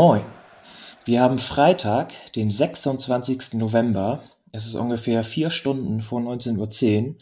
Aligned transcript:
Moin. 0.00 0.22
Wir 1.06 1.20
haben 1.20 1.40
Freitag, 1.40 2.12
den 2.36 2.52
26. 2.52 3.54
November. 3.54 4.22
Es 4.52 4.64
ist 4.64 4.76
ungefähr 4.76 5.24
vier 5.24 5.50
Stunden 5.50 6.02
vor 6.02 6.20
19.10 6.20 7.08
Uhr 7.08 7.14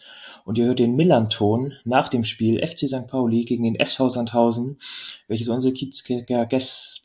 und 0.45 0.59
ihr 0.59 0.67
hört 0.67 0.79
den 0.79 0.95
Millanton 0.95 1.73
nach 1.87 2.11
dem 2.11 2.25
Spiel 2.25 2.59
FC 2.59 2.81
St. 2.81 3.09
Pauli 3.09 3.47
gegen 3.47 3.65
den 3.65 3.77
SV 3.77 4.11
Sandhausen, 4.11 4.79
welches 5.27 5.49
unsere 5.49 5.73
Kiezkicker 5.73 6.47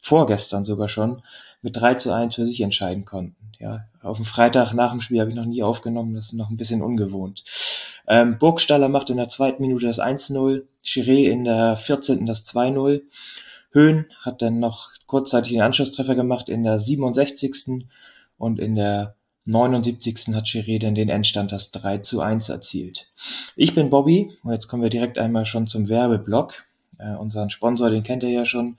vorgestern 0.01 0.65
sogar 0.65 0.89
schon 0.89 1.21
mit 1.61 1.77
3 1.77 1.93
zu 1.93 2.13
1 2.13 2.35
für 2.35 2.45
sich 2.45 2.59
entscheiden 2.59 3.05
konnten. 3.05 3.53
Ja, 3.57 3.85
auf 4.03 4.17
dem 4.17 4.25
Freitag 4.25 4.73
nach 4.73 4.91
dem 4.91 4.99
Spiel 4.99 5.21
habe 5.21 5.29
ich 5.29 5.37
noch 5.37 5.45
nie 5.45 5.63
aufgenommen, 5.63 6.15
das 6.15 6.25
ist 6.25 6.33
noch 6.33 6.49
ein 6.49 6.57
bisschen 6.57 6.81
ungewohnt. 6.81 7.45
Ähm, 8.09 8.37
Burgstaller 8.39 8.89
macht 8.89 9.09
in 9.09 9.15
der 9.15 9.29
zweiten 9.29 9.61
Minute 9.61 9.85
das 9.87 9.99
1-0, 9.99 10.63
Chiré 10.83 11.29
in 11.29 11.45
der 11.45 11.77
14. 11.77 12.25
das 12.25 12.43
2-0. 12.45 13.03
Höhn 13.71 14.05
hat 14.19 14.41
dann 14.41 14.59
noch 14.59 14.89
kurzzeitig 15.07 15.53
den 15.53 15.61
Anschlusstreffer 15.61 16.15
gemacht 16.15 16.49
in 16.49 16.63
der 16.63 16.79
67. 16.79 17.85
und 18.37 18.59
in 18.59 18.75
der 18.75 19.15
79. 19.45 20.35
hat 20.35 20.45
Chiré 20.45 20.79
dann 20.79 20.93
den 20.93 21.09
Endstand 21.09 21.51
das 21.51 21.71
3 21.71 21.99
zu 21.99 22.21
1 22.21 22.49
erzielt. 22.49 23.11
Ich 23.55 23.73
bin 23.73 23.89
Bobby 23.89 24.37
und 24.43 24.51
jetzt 24.51 24.67
kommen 24.67 24.83
wir 24.83 24.89
direkt 24.89 25.17
einmal 25.17 25.45
schon 25.45 25.67
zum 25.67 25.89
Werbeblock. 25.89 26.65
Äh, 26.99 27.15
unseren 27.15 27.49
Sponsor, 27.49 27.89
den 27.89 28.03
kennt 28.03 28.23
ihr 28.23 28.29
ja 28.29 28.45
schon, 28.45 28.77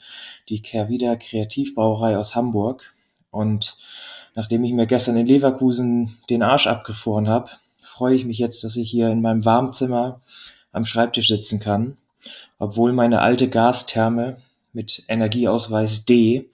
die 0.49 0.63
Kehrwieder 0.63 1.17
Kreativbrauerei 1.17 2.17
aus 2.17 2.37
Hamburg. 2.37 2.95
Und 3.31 3.77
nachdem 4.35 4.63
ich 4.63 4.73
mir 4.73 4.87
gestern 4.87 5.17
in 5.17 5.27
Leverkusen 5.27 6.19
den 6.31 6.43
Arsch 6.43 6.69
abgefroren 6.69 7.29
habe, 7.29 7.51
freue 7.83 8.15
ich 8.15 8.25
mich 8.25 8.39
jetzt, 8.39 8.63
dass 8.63 8.77
ich 8.77 8.91
hier 8.91 9.09
in 9.11 9.21
meinem 9.21 9.45
Warmzimmer 9.45 10.21
am 10.71 10.85
Schreibtisch 10.85 11.29
sitzen 11.29 11.61
kann, 11.61 11.97
obwohl 12.59 12.93
meine 12.93 13.21
alte 13.21 13.49
Gastherme 13.49 14.37
mit 14.73 15.05
Energieausweis 15.09 16.05
D 16.05 16.51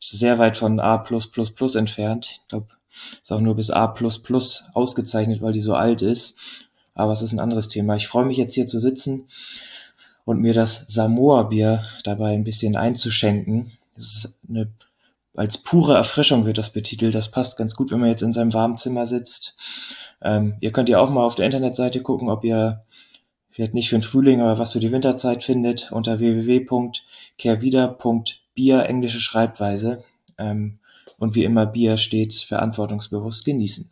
ist 0.00 0.18
sehr 0.18 0.38
weit 0.38 0.56
von 0.56 0.80
A 0.80 1.04
entfernt. 1.74 2.40
Ich 2.42 2.48
glaube, 2.48 2.68
ist 3.22 3.32
auch 3.32 3.40
nur 3.40 3.56
bis 3.56 3.70
A 3.70 3.94
ausgezeichnet, 4.74 5.42
weil 5.42 5.52
die 5.52 5.60
so 5.60 5.74
alt 5.74 6.02
ist. 6.02 6.38
Aber 6.94 7.12
es 7.12 7.22
ist 7.22 7.32
ein 7.32 7.40
anderes 7.40 7.68
Thema. 7.68 7.96
Ich 7.96 8.06
freue 8.06 8.24
mich 8.24 8.36
jetzt 8.36 8.54
hier 8.54 8.66
zu 8.66 8.78
sitzen 8.78 9.28
und 10.24 10.40
mir 10.40 10.54
das 10.54 10.86
Samoa-Bier 10.88 11.84
dabei 12.04 12.32
ein 12.32 12.44
bisschen 12.44 12.76
einzuschenken. 12.76 13.72
Das 13.96 14.06
ist 14.06 14.40
eine, 14.48 14.70
als 15.34 15.58
pure 15.58 15.94
Erfrischung 15.96 16.46
wird 16.46 16.58
das 16.58 16.72
betitelt. 16.72 17.14
Das 17.14 17.30
passt 17.30 17.56
ganz 17.56 17.74
gut, 17.74 17.90
wenn 17.90 18.00
man 18.00 18.10
jetzt 18.10 18.22
in 18.22 18.32
seinem 18.32 18.52
warmen 18.52 18.76
Zimmer 18.76 19.06
sitzt. 19.06 19.56
Ähm, 20.22 20.56
ihr 20.60 20.72
könnt 20.72 20.88
ja 20.88 21.00
auch 21.00 21.10
mal 21.10 21.24
auf 21.24 21.34
der 21.34 21.46
Internetseite 21.46 22.00
gucken, 22.02 22.30
ob 22.30 22.44
ihr 22.44 22.83
vielleicht 23.54 23.72
nicht 23.72 23.88
für 23.88 23.96
den 23.96 24.02
Frühling, 24.02 24.40
aber 24.40 24.58
was 24.58 24.72
für 24.72 24.80
die 24.80 24.90
Winterzeit 24.90 25.44
findet, 25.44 25.92
unter 25.92 26.18
www.kehrwieder.bier, 26.18 28.86
englische 28.86 29.20
Schreibweise. 29.20 30.02
Ähm, 30.36 30.80
und 31.20 31.36
wie 31.36 31.44
immer 31.44 31.64
Bier 31.64 31.96
stets 31.96 32.42
verantwortungsbewusst 32.42 33.44
genießen. 33.44 33.88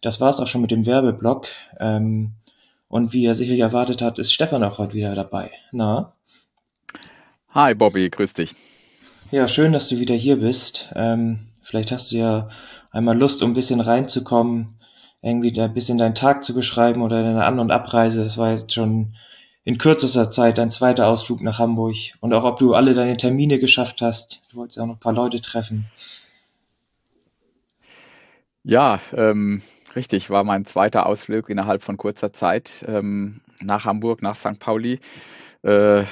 Das 0.00 0.18
war's 0.20 0.40
auch 0.40 0.46
schon 0.46 0.62
mit 0.62 0.70
dem 0.70 0.86
Werbeblock. 0.86 1.48
Ähm, 1.78 2.32
und 2.88 3.12
wie 3.12 3.26
er 3.26 3.34
sicherlich 3.34 3.60
erwartet 3.60 4.00
hat, 4.00 4.18
ist 4.18 4.32
Stefan 4.32 4.64
auch 4.64 4.78
heute 4.78 4.94
wieder 4.94 5.14
dabei. 5.14 5.50
Na? 5.72 6.14
Hi 7.50 7.74
Bobby, 7.74 8.08
grüß 8.08 8.32
dich. 8.32 8.54
Ja, 9.30 9.46
schön, 9.48 9.74
dass 9.74 9.88
du 9.88 9.98
wieder 9.98 10.14
hier 10.14 10.36
bist. 10.36 10.88
Ähm, 10.94 11.40
vielleicht 11.60 11.92
hast 11.92 12.12
du 12.12 12.16
ja 12.16 12.48
einmal 12.90 13.18
Lust, 13.18 13.42
um 13.42 13.50
ein 13.50 13.54
bisschen 13.54 13.80
reinzukommen, 13.80 14.77
irgendwie 15.22 15.58
ein 15.60 15.74
bisschen 15.74 15.98
deinen 15.98 16.14
Tag 16.14 16.44
zu 16.44 16.54
beschreiben 16.54 17.02
oder 17.02 17.22
deine 17.22 17.44
An- 17.44 17.58
und 17.58 17.70
Abreise. 17.70 18.24
Das 18.24 18.38
war 18.38 18.50
jetzt 18.52 18.72
schon 18.72 19.14
in 19.64 19.78
kürzester 19.78 20.30
Zeit 20.30 20.58
dein 20.58 20.70
zweiter 20.70 21.06
Ausflug 21.06 21.42
nach 21.42 21.58
Hamburg. 21.58 21.96
Und 22.20 22.32
auch 22.32 22.44
ob 22.44 22.58
du 22.58 22.74
alle 22.74 22.94
deine 22.94 23.16
Termine 23.16 23.58
geschafft 23.58 24.00
hast. 24.00 24.42
Du 24.50 24.58
wolltest 24.58 24.78
ja 24.78 24.84
auch 24.84 24.86
noch 24.86 24.96
ein 24.96 25.00
paar 25.00 25.12
Leute 25.12 25.40
treffen. 25.40 25.86
Ja, 28.62 29.00
ähm, 29.14 29.62
richtig, 29.96 30.30
war 30.30 30.44
mein 30.44 30.64
zweiter 30.64 31.06
Ausflug 31.06 31.48
innerhalb 31.48 31.82
von 31.82 31.96
kurzer 31.96 32.32
Zeit 32.32 32.84
ähm, 32.86 33.40
nach 33.60 33.84
Hamburg, 33.84 34.22
nach 34.22 34.36
St. 34.36 34.58
Pauli. 34.58 35.00
Äh, 35.62 36.04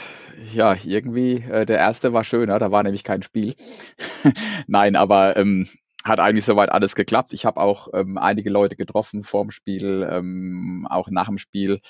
ja, 0.52 0.74
irgendwie, 0.84 1.44
äh, 1.50 1.64
der 1.64 1.78
erste 1.78 2.12
war 2.12 2.24
schöner, 2.24 2.58
da 2.58 2.70
war 2.70 2.82
nämlich 2.82 3.04
kein 3.04 3.22
Spiel. 3.22 3.54
Nein, 4.66 4.96
aber 4.96 5.36
ähm, 5.36 5.68
hat 6.06 6.20
eigentlich 6.20 6.44
soweit 6.44 6.70
alles 6.70 6.94
geklappt. 6.94 7.32
Ich 7.32 7.44
habe 7.44 7.60
auch 7.60 7.88
ähm, 7.92 8.18
einige 8.18 8.50
Leute 8.50 8.76
getroffen 8.76 9.22
vorm 9.22 9.50
Spiel, 9.50 10.06
ähm, 10.10 10.86
auch 10.88 11.08
nach 11.10 11.26
dem 11.26 11.38
Spiel. 11.38 11.80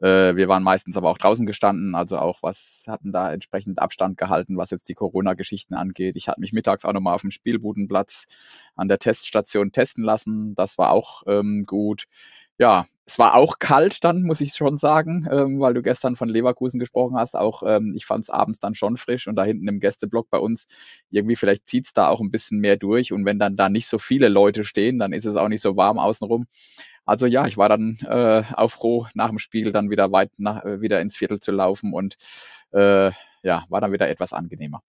Äh, 0.00 0.36
wir 0.36 0.48
waren 0.48 0.62
meistens 0.62 0.96
aber 0.96 1.10
auch 1.10 1.18
draußen 1.18 1.46
gestanden, 1.46 1.94
also 1.94 2.18
auch 2.18 2.42
was 2.42 2.84
hatten 2.88 3.12
da 3.12 3.32
entsprechend 3.32 3.78
Abstand 3.78 4.18
gehalten, 4.18 4.56
was 4.56 4.70
jetzt 4.70 4.88
die 4.88 4.94
Corona-Geschichten 4.94 5.74
angeht. 5.74 6.16
Ich 6.16 6.28
hatte 6.28 6.40
mich 6.40 6.52
mittags 6.52 6.84
auch 6.84 6.92
nochmal 6.92 7.14
auf 7.14 7.22
dem 7.22 7.30
Spielbudenplatz 7.30 8.26
an 8.76 8.88
der 8.88 8.98
Teststation 8.98 9.72
testen 9.72 10.04
lassen. 10.04 10.54
Das 10.54 10.78
war 10.78 10.90
auch 10.90 11.22
ähm, 11.26 11.64
gut. 11.66 12.04
Ja, 12.58 12.86
es 13.06 13.18
war 13.18 13.34
auch 13.34 13.58
kalt 13.58 14.02
dann, 14.02 14.22
muss 14.22 14.40
ich 14.40 14.54
schon 14.54 14.78
sagen, 14.78 15.26
ähm, 15.30 15.60
weil 15.60 15.74
du 15.74 15.82
gestern 15.82 16.16
von 16.16 16.28
Leverkusen 16.28 16.80
gesprochen 16.80 17.16
hast. 17.16 17.36
Auch 17.36 17.62
ähm, 17.66 17.92
ich 17.94 18.06
fand 18.06 18.22
es 18.24 18.30
abends 18.30 18.60
dann 18.60 18.74
schon 18.74 18.96
frisch 18.96 19.26
und 19.28 19.36
da 19.36 19.44
hinten 19.44 19.68
im 19.68 19.78
Gästeblock 19.80 20.30
bei 20.30 20.38
uns, 20.38 20.66
irgendwie 21.10 21.36
vielleicht 21.36 21.66
zieht 21.68 21.86
es 21.86 21.92
da 21.92 22.08
auch 22.08 22.20
ein 22.20 22.30
bisschen 22.30 22.60
mehr 22.60 22.76
durch 22.76 23.12
und 23.12 23.24
wenn 23.26 23.38
dann 23.38 23.56
da 23.56 23.68
nicht 23.68 23.88
so 23.88 23.98
viele 23.98 24.28
Leute 24.28 24.64
stehen, 24.64 24.98
dann 24.98 25.12
ist 25.12 25.26
es 25.26 25.36
auch 25.36 25.48
nicht 25.48 25.60
so 25.60 25.76
warm 25.76 25.98
außenrum. 25.98 26.46
Also 27.04 27.26
ja, 27.26 27.46
ich 27.46 27.58
war 27.58 27.68
dann 27.68 27.98
äh, 28.08 28.42
auch 28.54 28.68
froh, 28.68 29.06
nach 29.14 29.28
dem 29.28 29.38
Spiel 29.38 29.72
dann 29.72 29.90
wieder 29.90 30.10
weit 30.10 30.30
nach, 30.38 30.64
äh, 30.64 30.80
wieder 30.80 31.00
ins 31.02 31.16
Viertel 31.16 31.40
zu 31.40 31.52
laufen 31.52 31.92
und 31.92 32.16
äh, 32.72 33.10
ja, 33.42 33.64
war 33.68 33.80
dann 33.82 33.92
wieder 33.92 34.08
etwas 34.08 34.32
angenehmer. 34.32 34.82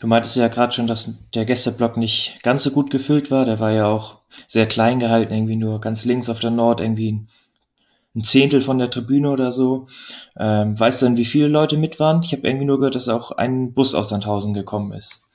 Du 0.00 0.06
meintest 0.06 0.36
ja 0.36 0.48
gerade 0.48 0.72
schon, 0.72 0.86
dass 0.86 1.14
der 1.34 1.44
Gästeblock 1.44 1.96
nicht 1.96 2.40
ganz 2.42 2.64
so 2.64 2.70
gut 2.70 2.90
gefüllt 2.90 3.30
war. 3.30 3.44
Der 3.44 3.60
war 3.60 3.70
ja 3.70 3.86
auch 3.86 4.18
sehr 4.46 4.66
klein 4.66 4.98
gehalten, 4.98 5.32
irgendwie 5.32 5.56
nur 5.56 5.80
ganz 5.80 6.04
links 6.04 6.28
auf 6.28 6.40
der 6.40 6.50
Nord, 6.50 6.80
irgendwie 6.80 7.26
ein 8.14 8.24
Zehntel 8.24 8.62
von 8.62 8.78
der 8.78 8.90
Tribüne 8.90 9.30
oder 9.30 9.52
so. 9.52 9.86
Ähm, 10.36 10.78
weißt 10.78 11.02
du 11.02 11.06
denn, 11.06 11.16
wie 11.16 11.24
viele 11.24 11.48
Leute 11.48 11.76
mit 11.76 12.00
waren? 12.00 12.22
Ich 12.24 12.32
habe 12.32 12.46
irgendwie 12.46 12.66
nur 12.66 12.78
gehört, 12.78 12.94
dass 12.94 13.08
auch 13.08 13.32
ein 13.32 13.72
Bus 13.72 13.94
aus 13.94 14.08
Sandhausen 14.08 14.54
gekommen 14.54 14.92
ist. 14.92 15.30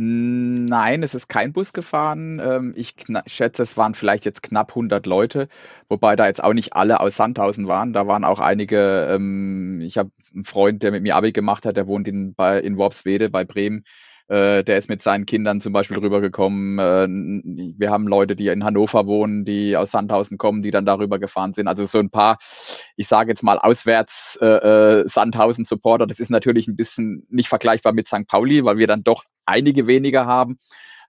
Nein, 0.00 1.02
es 1.02 1.14
ist 1.16 1.26
kein 1.28 1.52
Bus 1.52 1.72
gefahren. 1.72 2.38
Ähm, 2.38 2.72
ich 2.76 2.94
schätze, 3.26 3.62
es 3.64 3.76
waren 3.76 3.94
vielleicht 3.94 4.24
jetzt 4.26 4.44
knapp 4.44 4.70
100 4.70 5.06
Leute, 5.06 5.48
wobei 5.88 6.14
da 6.14 6.28
jetzt 6.28 6.42
auch 6.44 6.52
nicht 6.52 6.74
alle 6.74 7.00
aus 7.00 7.16
Sandhausen 7.16 7.66
waren. 7.66 7.92
Da 7.92 8.06
waren 8.06 8.22
auch 8.22 8.38
einige, 8.38 9.08
ähm, 9.10 9.80
ich 9.80 9.98
habe 9.98 10.12
einen 10.32 10.44
Freund, 10.44 10.84
der 10.84 10.92
mit 10.92 11.02
mir 11.02 11.16
Abi 11.16 11.32
gemacht 11.32 11.66
hat, 11.66 11.76
der 11.76 11.88
wohnt 11.88 12.06
in, 12.06 12.32
bei, 12.34 12.60
in 12.60 12.76
Worpswede 12.78 13.28
bei 13.28 13.44
Bremen. 13.44 13.82
Äh, 14.28 14.62
der 14.62 14.76
ist 14.76 14.90
mit 14.90 15.00
seinen 15.00 15.24
Kindern 15.24 15.60
zum 15.60 15.72
Beispiel 15.72 15.98
rübergekommen. 15.98 16.78
Äh, 16.78 17.74
wir 17.78 17.90
haben 17.90 18.06
Leute, 18.06 18.36
die 18.36 18.48
in 18.48 18.62
Hannover 18.62 19.06
wohnen, 19.06 19.46
die 19.46 19.76
aus 19.76 19.90
Sandhausen 19.90 20.36
kommen, 20.36 20.60
die 20.60 20.70
dann 20.70 20.84
darüber 20.84 21.18
gefahren 21.18 21.54
sind. 21.54 21.66
Also 21.66 21.86
so 21.86 21.98
ein 21.98 22.10
paar, 22.10 22.36
ich 22.96 23.08
sage 23.08 23.30
jetzt 23.30 23.42
mal 23.42 23.58
auswärts 23.58 24.36
äh, 24.36 25.02
Sandhausen-Supporter. 25.06 26.06
Das 26.06 26.20
ist 26.20 26.30
natürlich 26.30 26.68
ein 26.68 26.76
bisschen 26.76 27.26
nicht 27.30 27.48
vergleichbar 27.48 27.94
mit 27.94 28.06
St. 28.06 28.26
Pauli, 28.28 28.64
weil 28.64 28.76
wir 28.76 28.86
dann 28.86 29.02
doch 29.02 29.24
einige 29.46 29.86
weniger 29.86 30.26
haben. 30.26 30.58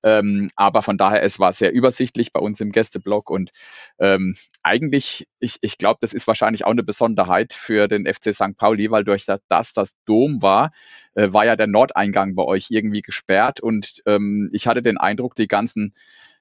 Ähm, 0.04 0.50
aber 0.56 0.82
von 0.82 0.98
daher, 0.98 1.24
es 1.24 1.40
war 1.40 1.54
sehr 1.54 1.74
übersichtlich 1.74 2.32
bei 2.32 2.40
uns 2.40 2.62
im 2.62 2.72
Gästeblock 2.72 3.30
und 3.30 3.52
ähm, 4.00 4.36
eigentlich, 4.64 5.28
ich, 5.40 5.58
ich 5.62 5.78
glaube, 5.78 6.00
das 6.02 6.14
ist 6.14 6.28
wahrscheinlich 6.28 6.66
auch 6.66 6.72
eine 6.72 6.84
Besonderheit 6.84 7.54
für 7.54 7.88
den 7.88 8.06
FC 8.06 8.34
St. 8.34 8.58
Pauli, 8.58 8.92
weil 8.92 9.04
durch 9.04 9.26
das, 9.26 9.74
das 9.74 9.96
Dom 10.06 10.42
war, 10.42 10.72
äh, 11.16 11.32
war 11.32 11.46
ja 11.46 11.56
der 11.56 11.68
Nordeingang 11.68 12.36
bei 12.36 12.44
euch 12.44 12.68
irgendwie 12.70 13.02
gesperrt 13.02 13.60
und 13.60 14.02
ähm, 14.06 14.50
ich 14.54 14.68
hatte 14.68 14.82
den 14.82 14.98
Eindruck, 14.98 15.36
die 15.36 15.48
ganzen 15.48 15.94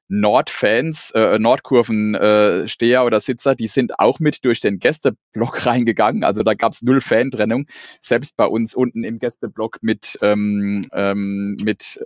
Nordfans, 0.09 1.11
äh, 1.11 1.39
Nordkurvensteher 1.39 3.01
äh, 3.01 3.05
oder 3.05 3.21
Sitzer, 3.21 3.55
die 3.55 3.67
sind 3.67 3.99
auch 3.99 4.21
mit 4.21 4.45
durch 4.45 4.61
den 4.61 4.79
Gästeblock 4.79 5.67
reingegangen. 5.67 6.25
Also 6.25 6.43
da 6.43 6.55
gab 6.55 6.73
es 6.73 6.83
null 6.83 7.01
Fantrennung. 7.01 7.67
Selbst 8.01 8.37
bei 8.37 8.47
uns 8.47 8.75
unten 8.75 9.05
im 9.05 9.19
Gästeblock 9.19 9.79
mit, 9.83 10.19
ähm, 10.23 10.83
ähm, 10.93 11.57
mit 11.63 12.01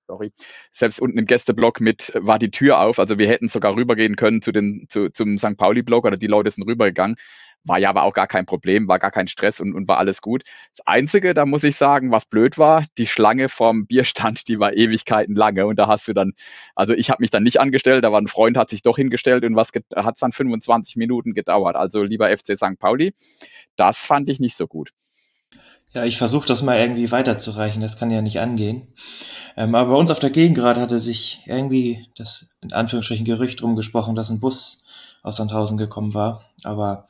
sorry, 0.00 0.32
selbst 0.70 1.00
unten 1.00 1.18
im 1.18 1.26
Gästeblock 1.26 1.80
mit 1.80 2.12
war 2.14 2.38
die 2.38 2.50
Tür 2.50 2.80
auf. 2.80 2.98
Also 2.98 3.18
wir 3.18 3.28
hätten 3.28 3.48
sogar 3.48 3.74
rübergehen 3.74 4.16
können 4.16 4.42
zu 4.42 4.52
den, 4.52 4.86
zu, 4.88 5.10
zum 5.10 5.38
St. 5.38 5.56
Pauli-Block 5.56 6.04
oder 6.04 6.16
die 6.16 6.26
Leute 6.26 6.50
sind 6.50 6.64
rübergegangen. 6.64 7.16
War 7.64 7.78
ja 7.78 7.90
aber 7.90 8.02
auch 8.02 8.12
gar 8.12 8.26
kein 8.26 8.44
Problem, 8.44 8.88
war 8.88 8.98
gar 8.98 9.12
kein 9.12 9.28
Stress 9.28 9.60
und, 9.60 9.74
und 9.74 9.86
war 9.86 9.98
alles 9.98 10.20
gut. 10.20 10.42
Das 10.76 10.84
Einzige, 10.84 11.32
da 11.32 11.46
muss 11.46 11.62
ich 11.62 11.76
sagen, 11.76 12.10
was 12.10 12.26
blöd 12.26 12.58
war, 12.58 12.84
die 12.98 13.06
Schlange 13.06 13.48
vom 13.48 13.86
Bierstand, 13.86 14.48
die 14.48 14.58
war 14.58 14.74
Ewigkeiten 14.74 15.36
lange 15.36 15.66
und 15.66 15.78
da 15.78 15.86
hast 15.86 16.08
du 16.08 16.12
dann, 16.12 16.32
also 16.74 16.92
ich 16.92 17.08
habe 17.08 17.22
mich 17.22 17.30
dann 17.30 17.44
nicht 17.44 17.60
angestellt, 17.60 18.02
war 18.02 18.20
ein 18.20 18.26
Freund, 18.26 18.56
hat 18.56 18.70
sich 18.70 18.82
doch 18.82 18.96
hingestellt 18.96 19.44
und 19.44 19.54
was 19.54 19.70
hat 19.94 20.14
es 20.14 20.20
dann 20.20 20.32
25 20.32 20.96
Minuten 20.96 21.34
gedauert. 21.34 21.76
Also 21.76 22.02
lieber 22.02 22.36
FC 22.36 22.56
St. 22.56 22.78
Pauli, 22.80 23.14
das 23.76 24.04
fand 24.04 24.28
ich 24.28 24.40
nicht 24.40 24.56
so 24.56 24.66
gut. 24.66 24.90
Ja, 25.94 26.04
ich 26.04 26.16
versuche 26.16 26.46
das 26.46 26.62
mal 26.62 26.78
irgendwie 26.78 27.10
weiterzureichen, 27.10 27.82
das 27.82 27.98
kann 27.98 28.10
ja 28.10 28.22
nicht 28.22 28.40
angehen. 28.40 28.88
Ähm, 29.56 29.74
aber 29.74 29.90
bei 29.92 29.98
uns 29.98 30.10
auf 30.10 30.20
der 30.20 30.30
Gegend 30.30 30.56
gerade 30.56 30.80
hatte 30.80 30.98
sich 30.98 31.42
irgendwie 31.46 32.06
das 32.16 32.56
in 32.62 32.72
Anführungsstrichen 32.72 33.26
Gerücht 33.26 33.62
rumgesprochen, 33.62 34.14
dass 34.14 34.30
ein 34.30 34.40
Bus 34.40 34.86
aus 35.22 35.36
Sandhausen 35.36 35.76
gekommen 35.76 36.14
war. 36.14 36.46
Aber 36.64 37.08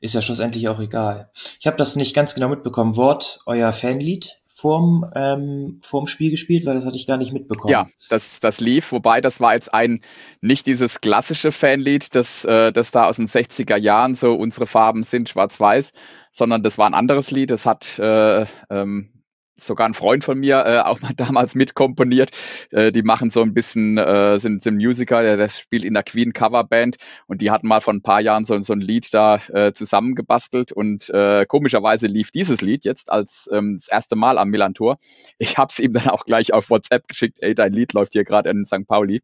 ist 0.00 0.14
ja 0.14 0.22
schlussendlich 0.22 0.68
auch 0.68 0.78
egal. 0.78 1.30
Ich 1.58 1.66
habe 1.66 1.76
das 1.76 1.96
nicht 1.96 2.14
ganz 2.14 2.34
genau 2.34 2.48
mitbekommen. 2.48 2.96
Wort 2.96 3.40
euer 3.46 3.72
Fanlied 3.72 4.40
vorm, 4.58 5.08
ähm, 5.14 5.78
vorm 5.84 6.08
Spiel 6.08 6.32
gespielt, 6.32 6.66
weil 6.66 6.74
das 6.74 6.84
hatte 6.84 6.96
ich 6.96 7.06
gar 7.06 7.16
nicht 7.16 7.32
mitbekommen. 7.32 7.70
Ja, 7.70 7.86
das, 8.10 8.40
das 8.40 8.58
lief, 8.58 8.90
wobei 8.90 9.20
das 9.20 9.40
war 9.40 9.54
jetzt 9.54 9.72
ein, 9.72 10.00
nicht 10.40 10.66
dieses 10.66 11.00
klassische 11.00 11.52
Fanlied, 11.52 12.16
das, 12.16 12.44
äh, 12.44 12.72
das 12.72 12.90
da 12.90 13.04
aus 13.06 13.16
den 13.16 13.28
60er 13.28 13.76
Jahren 13.76 14.16
so 14.16 14.34
unsere 14.34 14.66
Farben 14.66 15.04
sind, 15.04 15.28
schwarz-weiß, 15.28 15.92
sondern 16.32 16.64
das 16.64 16.76
war 16.76 16.86
ein 16.86 16.94
anderes 16.94 17.30
Lied. 17.30 17.52
Das 17.52 17.66
hat 17.66 18.00
äh, 18.00 18.46
ähm, 18.68 19.17
sogar 19.60 19.88
ein 19.88 19.94
Freund 19.94 20.24
von 20.24 20.38
mir 20.38 20.64
äh, 20.66 20.78
auch 20.80 21.00
mal 21.00 21.12
damals 21.16 21.54
mitkomponiert. 21.54 22.30
Äh, 22.70 22.92
die 22.92 23.02
machen 23.02 23.30
so 23.30 23.42
ein 23.42 23.54
bisschen, 23.54 23.98
äh, 23.98 24.38
sind, 24.38 24.62
sind 24.62 24.76
Musiker, 24.76 25.22
der 25.22 25.36
das 25.36 25.58
spielt 25.58 25.84
in 25.84 25.94
der 25.94 26.02
Queen 26.02 26.32
Coverband 26.32 26.96
und 27.26 27.40
die 27.40 27.50
hatten 27.50 27.68
mal 27.68 27.80
vor 27.80 27.94
ein 27.94 28.02
paar 28.02 28.20
Jahren 28.20 28.44
so, 28.44 28.58
so 28.60 28.72
ein 28.72 28.80
Lied 28.80 29.12
da 29.12 29.36
äh, 29.52 29.72
zusammengebastelt 29.72 30.72
und 30.72 31.10
äh, 31.10 31.46
komischerweise 31.46 32.06
lief 32.06 32.30
dieses 32.30 32.60
Lied 32.60 32.84
jetzt 32.84 33.10
als 33.10 33.48
ähm, 33.52 33.76
das 33.76 33.88
erste 33.88 34.16
Mal 34.16 34.38
am 34.38 34.48
Millantor. 34.48 34.98
Ich 35.38 35.58
habe 35.58 35.70
es 35.70 35.78
ihm 35.78 35.92
dann 35.92 36.08
auch 36.08 36.24
gleich 36.24 36.52
auf 36.52 36.70
WhatsApp 36.70 37.08
geschickt, 37.08 37.38
ey, 37.40 37.54
dein 37.54 37.72
Lied 37.72 37.92
läuft 37.92 38.12
hier 38.12 38.24
gerade 38.24 38.50
in 38.50 38.64
St. 38.64 38.86
Pauli. 38.86 39.22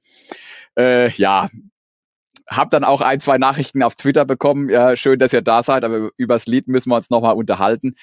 Äh, 0.77 1.11
ja, 1.13 1.49
hab 2.47 2.71
dann 2.71 2.85
auch 2.85 3.01
ein, 3.01 3.21
zwei 3.21 3.39
Nachrichten 3.39 3.83
auf 3.83 3.95
Twitter 3.95 4.25
bekommen. 4.25 4.69
Ja, 4.69 4.97
schön, 4.97 5.19
dass 5.19 5.33
ihr 5.33 5.43
da 5.43 5.63
seid, 5.63 5.85
aber 5.85 6.11
übers 6.17 6.47
Lied 6.47 6.69
müssen 6.69 6.91
wir 6.91 6.97
uns 6.97 7.11
nochmal 7.11 7.35
unterhalten. 7.35 7.95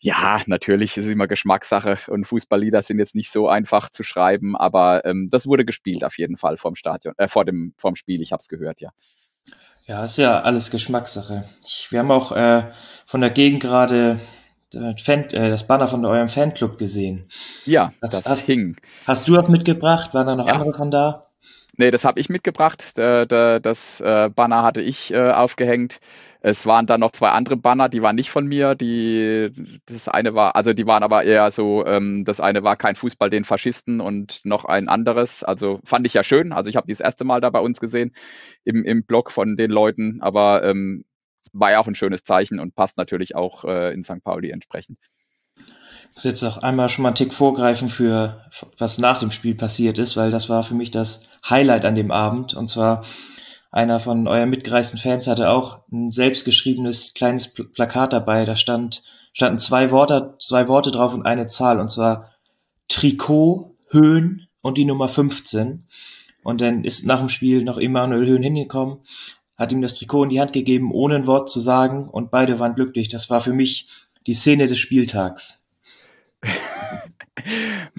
Ja, 0.00 0.40
natürlich 0.46 0.96
ist 0.96 1.06
es 1.06 1.12
immer 1.12 1.26
Geschmackssache 1.26 1.98
und 2.08 2.24
Fußballlieder 2.24 2.82
sind 2.82 2.98
jetzt 3.00 3.16
nicht 3.16 3.32
so 3.32 3.48
einfach 3.48 3.88
zu 3.90 4.04
schreiben, 4.04 4.56
aber 4.56 5.04
ähm, 5.04 5.28
das 5.30 5.46
wurde 5.46 5.64
gespielt 5.64 6.04
auf 6.04 6.18
jeden 6.18 6.36
Fall 6.36 6.56
vom 6.56 6.76
Stadion, 6.76 7.14
äh, 7.18 7.26
vor 7.26 7.44
dem 7.44 7.74
vom 7.76 7.96
Spiel. 7.96 8.22
Ich 8.22 8.30
habe 8.30 8.40
es 8.40 8.48
gehört, 8.48 8.80
ja. 8.80 8.90
Ja, 9.86 10.04
ist 10.04 10.18
ja 10.18 10.40
alles 10.40 10.70
Geschmackssache. 10.70 11.48
Ich, 11.64 11.88
wir 11.90 11.98
haben 11.98 12.10
auch 12.10 12.30
äh, 12.30 12.70
von 13.06 13.22
der 13.22 13.30
Gegend 13.30 13.60
gerade 13.60 14.20
äh, 14.74 14.94
Fan, 15.02 15.24
äh, 15.30 15.48
das 15.48 15.66
Banner 15.66 15.88
von 15.88 16.04
eurem 16.04 16.28
Fanclub 16.28 16.78
gesehen. 16.78 17.26
Ja, 17.64 17.92
das, 18.00 18.10
das 18.10 18.26
hast, 18.26 18.44
hing. 18.44 18.76
Hast 19.06 19.26
du 19.26 19.34
das 19.34 19.48
mitgebracht? 19.48 20.14
Waren 20.14 20.26
da 20.26 20.36
noch 20.36 20.46
ja. 20.46 20.52
andere 20.52 20.74
von 20.74 20.90
da? 20.90 21.27
Nee, 21.80 21.90
das 21.92 22.04
habe 22.04 22.18
ich 22.18 22.28
mitgebracht. 22.28 22.98
Das 22.98 24.00
äh, 24.00 24.30
Banner 24.34 24.62
hatte 24.64 24.82
ich 24.82 25.12
äh, 25.12 25.30
aufgehängt. 25.30 26.00
Es 26.40 26.66
waren 26.66 26.86
dann 26.86 27.00
noch 27.00 27.12
zwei 27.12 27.30
andere 27.30 27.56
Banner, 27.56 27.88
die 27.88 28.02
waren 28.02 28.16
nicht 28.16 28.30
von 28.30 28.46
mir. 28.46 28.74
Die, 28.74 29.50
das 29.86 30.08
eine 30.08 30.34
war, 30.34 30.56
also 30.56 30.72
die 30.72 30.86
waren 30.86 31.02
aber 31.04 31.22
eher 31.24 31.50
so, 31.52 31.84
ähm, 31.86 32.24
das 32.24 32.40
eine 32.40 32.64
war 32.64 32.76
kein 32.76 32.96
Fußball 32.96 33.30
den 33.30 33.44
Faschisten 33.44 34.00
und 34.00 34.40
noch 34.44 34.64
ein 34.64 34.88
anderes. 34.88 35.44
Also 35.44 35.80
fand 35.84 36.04
ich 36.06 36.14
ja 36.14 36.24
schön. 36.24 36.52
Also 36.52 36.68
ich 36.68 36.76
habe 36.76 36.86
die 36.88 36.92
das 36.92 37.00
erste 37.00 37.24
Mal 37.24 37.40
da 37.40 37.50
bei 37.50 37.60
uns 37.60 37.78
gesehen 37.80 38.12
im, 38.64 38.84
im 38.84 39.04
Blog 39.04 39.30
von 39.30 39.56
den 39.56 39.70
Leuten, 39.70 40.20
aber 40.20 40.64
ähm, 40.64 41.04
war 41.52 41.70
ja 41.72 41.78
auch 41.80 41.86
ein 41.88 41.94
schönes 41.94 42.24
Zeichen 42.24 42.58
und 42.60 42.74
passt 42.74 42.98
natürlich 42.98 43.36
auch 43.36 43.64
äh, 43.64 43.92
in 43.94 44.02
St. 44.02 44.22
Pauli 44.24 44.50
entsprechend. 44.50 44.98
Ich 46.10 46.14
muss 46.16 46.24
jetzt 46.24 46.44
auch 46.44 46.58
einmal 46.58 46.88
schon 46.88 47.02
mal 47.02 47.10
einen 47.10 47.16
Tick 47.16 47.32
vorgreifen 47.32 47.88
für 47.88 48.44
was 48.76 48.98
nach 48.98 49.20
dem 49.20 49.30
Spiel 49.30 49.54
passiert 49.54 49.98
ist, 49.98 50.16
weil 50.16 50.30
das 50.30 50.48
war 50.48 50.62
für 50.62 50.74
mich 50.74 50.90
das 50.90 51.28
Highlight 51.48 51.84
an 51.84 51.94
dem 51.94 52.10
Abend. 52.10 52.54
Und 52.54 52.68
zwar 52.68 53.04
einer 53.70 54.00
von 54.00 54.26
euren 54.26 54.50
mitgereisten 54.50 54.98
Fans 54.98 55.26
hatte 55.26 55.50
auch 55.50 55.80
ein 55.92 56.10
selbstgeschriebenes 56.10 57.14
kleines 57.14 57.52
Plakat 57.52 58.12
dabei. 58.12 58.44
Da 58.44 58.56
stand, 58.56 59.02
standen 59.32 59.58
zwei 59.58 59.90
Worte, 59.90 60.36
zwei 60.40 60.68
Worte 60.68 60.90
drauf 60.90 61.14
und 61.14 61.26
eine 61.26 61.46
Zahl. 61.46 61.78
Und 61.78 61.90
zwar 61.90 62.32
Trikot, 62.88 63.76
Höhen 63.88 64.48
und 64.62 64.78
die 64.78 64.84
Nummer 64.84 65.08
15. 65.08 65.86
Und 66.42 66.60
dann 66.60 66.84
ist 66.84 67.04
nach 67.04 67.18
dem 67.18 67.28
Spiel 67.28 67.62
noch 67.62 67.78
Emanuel 67.78 68.26
Höhen 68.26 68.42
hingekommen, 68.42 68.98
hat 69.56 69.72
ihm 69.72 69.82
das 69.82 69.94
Trikot 69.94 70.24
in 70.24 70.30
die 70.30 70.40
Hand 70.40 70.52
gegeben, 70.52 70.92
ohne 70.92 71.16
ein 71.16 71.26
Wort 71.26 71.50
zu 71.50 71.60
sagen. 71.60 72.08
Und 72.08 72.30
beide 72.30 72.58
waren 72.58 72.74
glücklich. 72.74 73.08
Das 73.08 73.28
war 73.28 73.40
für 73.40 73.52
mich 73.52 73.88
die 74.26 74.34
Szene 74.34 74.66
des 74.66 74.78
Spieltags. 74.78 75.66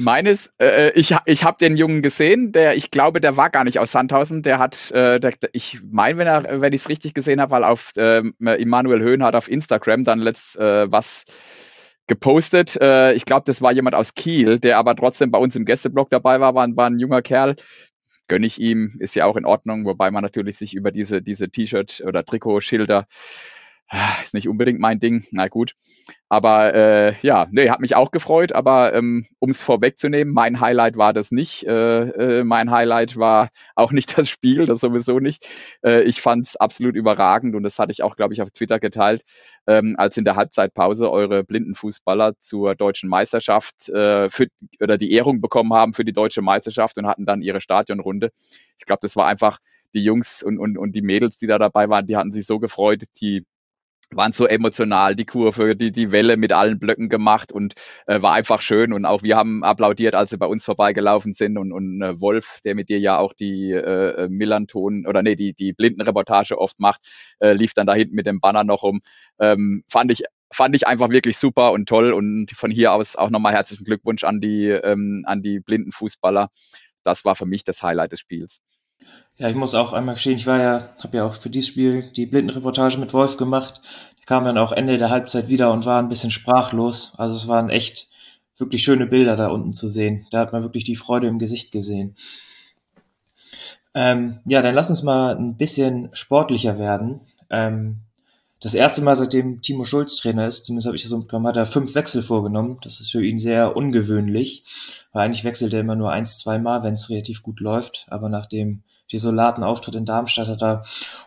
Meines, 0.02 0.50
äh, 0.62 0.92
ich, 0.92 1.14
ich 1.26 1.44
habe 1.44 1.58
den 1.60 1.76
Jungen 1.76 2.02
gesehen, 2.02 2.54
der, 2.54 2.78
ich 2.78 2.90
glaube, 2.90 3.20
der 3.20 3.36
war 3.36 3.50
gar 3.50 3.66
nicht 3.66 3.80
aus 3.80 3.92
Sandhausen. 3.92 4.44
Der 4.44 4.58
hat, 4.58 4.92
äh, 4.92 5.20
der, 5.20 5.34
ich 5.52 5.80
meine, 5.92 6.18
wenn, 6.18 6.62
wenn 6.62 6.72
ich 6.72 6.84
es 6.84 6.88
richtig 6.90 7.14
gesehen 7.14 7.42
habe, 7.42 7.52
weil 7.52 7.66
auf 7.66 7.92
äh, 7.98 8.20
Immanuel 8.40 9.02
Höhn 9.02 9.22
hat 9.24 9.36
auf 9.36 9.50
Instagram 9.50 10.06
dann 10.06 10.20
letzt 10.20 10.56
äh, 10.58 10.90
was 10.90 11.26
gepostet. 12.08 12.78
Äh, 12.82 13.12
ich 13.12 13.26
glaube, 13.26 13.44
das 13.46 13.62
war 13.62 13.74
jemand 13.74 13.94
aus 13.94 14.14
Kiel, 14.14 14.58
der 14.58 14.78
aber 14.78 14.96
trotzdem 14.96 15.32
bei 15.32 15.38
uns 15.38 15.58
im 15.58 15.66
Gästeblog 15.66 16.10
dabei 16.10 16.40
war, 16.40 16.56
war, 16.56 16.74
war 16.78 16.90
ein 16.90 17.00
junger 17.00 17.22
Kerl. 17.22 17.58
Gönne 18.30 18.46
ich 18.46 18.58
ihm, 18.58 18.96
ist 19.00 19.16
ja 19.16 19.26
auch 19.26 19.36
in 19.36 19.44
Ordnung, 19.44 19.84
wobei 19.84 20.12
man 20.12 20.24
natürlich 20.24 20.56
sich 20.56 20.76
über 20.76 20.92
diese, 20.92 21.22
diese 21.22 21.50
T-Shirt 21.50 22.04
oder 22.06 22.24
Trikotschilder 22.24 23.00
Ah, 23.00 23.06
ist 24.24 24.34
nicht 24.34 24.48
unbedingt 24.48 24.80
mein 24.80 25.00
Ding, 25.00 25.26
na 25.32 25.48
gut. 25.48 25.74
Aber 26.32 26.76
äh, 26.76 27.16
ja, 27.24 27.48
nee, 27.50 27.70
hat 27.70 27.80
mich 27.80 27.96
auch 27.96 28.12
gefreut, 28.12 28.52
aber 28.52 28.94
ähm, 28.94 29.26
um 29.40 29.50
es 29.50 29.64
vorwegzunehmen, 29.64 30.32
mein 30.32 30.60
Highlight 30.60 30.96
war 30.96 31.12
das 31.12 31.32
nicht. 31.32 31.66
Äh, 31.66 32.40
äh, 32.40 32.44
mein 32.44 32.70
Highlight 32.70 33.18
war 33.18 33.50
auch 33.76 33.92
nicht 33.92 34.16
das 34.18 34.30
Spiel, 34.30 34.68
das 34.68 34.82
sowieso 34.82 35.20
nicht. 35.20 35.48
Äh, 35.84 36.04
ich 36.04 36.22
fand 36.22 36.46
es 36.46 36.56
absolut 36.56 36.96
überragend 36.96 37.56
und 37.56 37.64
das 37.64 37.80
hatte 37.80 37.92
ich 37.92 38.04
auch, 38.04 38.16
glaube 38.16 38.36
ich, 38.36 38.44
auf 38.44 38.52
Twitter 38.52 38.80
geteilt, 38.80 39.24
ähm, 39.66 39.96
als 39.98 40.18
in 40.18 40.26
der 40.26 40.36
Halbzeitpause 40.36 41.10
eure 41.10 41.44
blinden 41.44 41.74
Fußballer 41.74 42.34
zur 42.38 42.76
deutschen 42.76 43.10
Meisterschaft 43.10 43.90
äh, 43.90 44.30
für, 44.30 44.48
oder 44.80 44.98
die 44.98 45.12
Ehrung 45.12 45.42
bekommen 45.42 45.74
haben 45.74 45.94
für 45.94 46.06
die 46.06 46.14
deutsche 46.14 46.44
Meisterschaft 46.44 46.98
und 47.00 47.08
hatten 47.08 47.26
dann 47.26 47.42
ihre 47.42 47.60
Stadionrunde. 47.60 48.30
Ich 48.78 48.86
glaube, 48.86 49.00
das 49.02 49.16
war 49.16 49.26
einfach 49.26 49.58
die 49.96 50.04
Jungs 50.04 50.44
und, 50.44 50.60
und, 50.60 50.78
und 50.78 50.92
die 50.96 51.02
Mädels, 51.02 51.38
die 51.38 51.48
da 51.48 51.58
dabei 51.58 51.90
waren, 51.90 52.06
die 52.06 52.16
hatten 52.16 52.32
sich 52.32 52.46
so 52.46 52.60
gefreut, 52.60 53.06
die 53.20 53.46
waren 54.12 54.32
so 54.32 54.46
emotional, 54.46 55.16
die 55.16 55.26
Kurve, 55.26 55.76
die, 55.76 55.92
die 55.92 56.12
Welle 56.12 56.38
mit 56.38 56.52
allen 56.52 56.80
Blöcken 56.80 57.10
gemacht 57.10 57.52
und 57.52 57.74
äh, 58.08 58.22
war 58.22 58.34
einfach 58.34 58.62
schön. 58.62 58.94
Und 58.94 59.06
auch 59.06 59.24
wir 59.24 59.38
haben 59.38 59.64
applaudiert, 59.64 60.16
als 60.16 60.32
sie 60.32 60.38
bei 60.38 60.46
uns 60.46 60.64
vorbeigelaufen 60.66 61.34
sind. 61.34 61.58
Und, 61.58 61.72
und 61.72 62.02
äh, 62.02 62.20
Wolf, 62.20 62.60
der 62.64 62.76
mit 62.76 62.90
dir 62.90 63.00
ja 63.00 63.18
auch 63.18 63.34
die 63.34 63.72
äh, 63.72 64.28
Millanton 64.30 65.06
oder 65.06 65.22
nee, 65.22 65.36
die, 65.36 65.54
die 65.54 65.74
Blindenreportage 65.74 66.58
oft 66.58 66.80
macht, 66.80 67.08
äh, 67.40 67.54
lief 67.54 67.74
dann 67.74 67.88
da 67.88 67.94
hinten 67.94 68.16
mit 68.16 68.26
dem 68.26 68.40
Banner 68.40 68.64
noch 68.64 68.84
um. 68.84 69.02
Ähm, 69.40 69.84
fand 69.88 70.12
ich 70.12 70.24
fand 70.52 70.76
ich 70.76 70.88
einfach 70.88 71.10
wirklich 71.10 71.38
super 71.38 71.72
und 71.72 71.88
toll. 71.88 72.12
Und 72.12 72.52
von 72.52 72.72
hier 72.72 72.94
aus 72.94 73.16
auch 73.16 73.30
nochmal 73.30 73.54
herzlichen 73.54 73.86
Glückwunsch 73.86 74.24
an 74.24 74.42
die, 74.42 74.68
ähm, 74.68 75.24
an 75.26 75.42
die 75.42 75.60
blinden 75.60 75.92
Fußballer. 75.92 76.50
Das 77.04 77.26
war 77.26 77.36
für 77.36 77.46
mich 77.46 77.64
das 77.64 77.84
Highlight 77.84 78.12
des 78.12 78.20
Spiels. 78.20 78.60
Ja, 79.38 79.50
ich 79.50 79.56
muss 79.56 79.74
auch 79.74 79.94
einmal 79.94 80.16
gestehen, 80.16 80.36
ich 80.36 80.48
war 80.48 80.60
ja, 80.60 80.90
habe 81.02 81.18
ja 81.18 81.26
auch 81.26 81.36
für 81.36 81.50
dieses 81.50 81.70
Spiel 81.70 82.12
die 82.16 82.26
Blindenreportage 82.26 82.98
mit 82.98 83.14
Wolf 83.14 83.38
gemacht. 83.38 83.82
Die 84.22 84.26
kam 84.26 84.44
dann 84.44 84.58
auch 84.58 84.74
Ende 84.74 84.98
der 84.98 85.10
Halbzeit 85.10 85.48
wieder 85.48 85.72
und 85.72 85.86
war 85.86 86.02
ein 86.02 86.10
bisschen 86.10 86.32
sprachlos. 86.32 87.14
Also 87.18 87.36
es 87.36 87.48
waren 87.48 87.70
echt 87.70 88.10
wirklich 88.58 88.84
schöne 88.84 89.06
Bilder 89.06 89.38
da 89.38 89.48
unten 89.48 89.74
zu 89.74 89.88
sehen. 89.88 90.28
Da 90.32 90.40
hat 90.40 90.52
man 90.52 90.64
wirklich 90.64 90.84
die 90.84 90.98
Freude 90.98 91.28
im 91.28 91.40
Gesicht 91.40 91.72
gesehen. 91.72 92.18
Ähm, 93.94 94.40
ja, 94.46 94.62
dann 94.62 94.76
lass 94.76 94.90
uns 94.90 95.04
mal 95.04 95.36
ein 95.36 95.56
bisschen 95.56 96.10
sportlicher 96.14 96.78
werden. 96.78 97.22
Ähm, 97.50 98.02
das 98.62 98.74
erste 98.74 99.02
Mal, 99.02 99.16
seitdem 99.16 99.62
Timo 99.62 99.86
Schulz 99.86 100.18
Trainer 100.18 100.46
ist, 100.46 100.66
zumindest 100.66 100.88
habe 100.88 100.96
ich 100.96 101.02
das 101.02 101.12
so 101.12 101.18
mitbekommen, 101.18 101.48
hat 101.48 101.56
er 101.56 101.66
fünf 101.66 101.96
Wechsel 101.96 102.22
vorgenommen. 102.22 102.78
Das 102.82 103.00
ist 103.00 103.12
für 103.12 103.24
ihn 103.24 103.40
sehr 103.40 103.76
ungewöhnlich, 103.78 104.66
weil 105.14 105.26
eigentlich 105.26 105.46
wechselt 105.46 105.74
er 105.74 105.80
immer 105.80 105.96
nur 105.96 106.12
eins, 106.12 106.40
zwei 106.40 106.60
Mal, 106.60 106.84
wenn 106.84 106.96
es 106.96 107.10
relativ 107.10 107.42
gut 107.42 107.62
läuft. 107.62 108.06
Aber 108.10 108.28
nach 108.28 108.48
dem 108.48 108.84
desolaten 109.12 109.64
Auftritt 109.64 109.96
in 109.96 110.06
Darmstadt 110.06 110.48
hat 110.48 110.62
er 110.62 110.84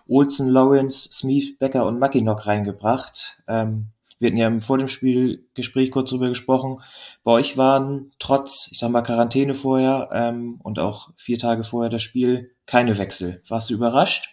Olsen, 0.06 0.48
Lawrence, 0.48 1.08
Smith, 1.10 1.58
Becker 1.58 1.86
und 1.86 1.98
Mackinock 1.98 2.46
reingebracht. 2.46 3.42
Ähm, 3.48 3.88
wir 4.18 4.28
hatten 4.28 4.36
ja 4.36 4.60
vor 4.60 4.78
dem 4.78 4.86
Spielgespräch 4.86 5.90
kurz 5.90 6.10
drüber 6.10 6.28
gesprochen. 6.28 6.80
Bei 7.24 7.32
euch 7.32 7.56
waren 7.56 8.12
trotz, 8.18 8.68
ich 8.70 8.78
sag 8.78 8.90
mal, 8.90 9.02
Quarantäne 9.02 9.54
vorher 9.54 10.10
ähm, 10.12 10.60
und 10.62 10.78
auch 10.78 11.10
vier 11.16 11.38
Tage 11.38 11.64
vorher 11.64 11.90
das 11.90 12.02
Spiel 12.02 12.52
keine 12.66 12.98
Wechsel. 12.98 13.42
Warst 13.48 13.70
du 13.70 13.74
überrascht? 13.74 14.28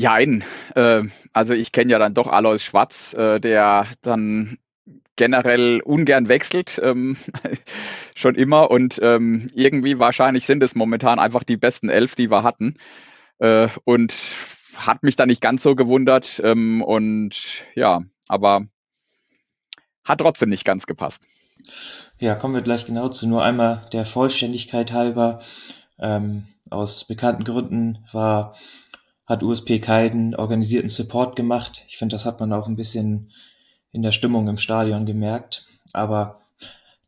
Jein. 0.00 0.44
Äh, 0.74 1.02
also 1.34 1.52
ich 1.52 1.72
kenne 1.72 1.92
ja 1.92 1.98
dann 1.98 2.14
doch 2.14 2.26
Alois 2.26 2.60
Schwarz, 2.60 3.12
äh, 3.12 3.38
der 3.38 3.86
dann 4.00 4.56
generell 5.16 5.82
ungern 5.82 6.28
wechselt, 6.28 6.80
ähm, 6.82 7.18
schon 8.14 8.34
immer. 8.34 8.70
Und 8.70 8.98
ähm, 9.02 9.48
irgendwie 9.54 9.98
wahrscheinlich 9.98 10.46
sind 10.46 10.62
es 10.62 10.74
momentan 10.74 11.18
einfach 11.18 11.44
die 11.44 11.58
besten 11.58 11.90
elf, 11.90 12.14
die 12.14 12.30
wir 12.30 12.42
hatten. 12.42 12.76
Äh, 13.40 13.68
und 13.84 14.14
hat 14.74 15.02
mich 15.02 15.16
da 15.16 15.26
nicht 15.26 15.42
ganz 15.42 15.62
so 15.62 15.74
gewundert. 15.74 16.40
Ähm, 16.42 16.80
und 16.80 17.64
ja, 17.74 18.00
aber 18.26 18.64
hat 20.02 20.20
trotzdem 20.20 20.48
nicht 20.48 20.64
ganz 20.64 20.86
gepasst. 20.86 21.26
Ja, 22.18 22.36
kommen 22.36 22.54
wir 22.54 22.62
gleich 22.62 22.86
genau 22.86 23.10
zu. 23.10 23.28
Nur 23.28 23.44
einmal 23.44 23.84
der 23.92 24.06
Vollständigkeit 24.06 24.92
halber. 24.92 25.42
Ähm, 25.98 26.46
aus 26.70 27.04
bekannten 27.04 27.44
Gründen 27.44 27.98
war 28.12 28.54
hat 29.30 29.44
USP 29.44 29.78
keinen 29.78 30.34
organisierten 30.34 30.90
Support 30.90 31.36
gemacht. 31.36 31.84
Ich 31.88 31.96
finde, 31.96 32.16
das 32.16 32.24
hat 32.24 32.40
man 32.40 32.52
auch 32.52 32.66
ein 32.66 32.74
bisschen 32.74 33.30
in 33.92 34.02
der 34.02 34.10
Stimmung 34.10 34.48
im 34.48 34.58
Stadion 34.58 35.06
gemerkt. 35.06 35.68
Aber 35.92 36.40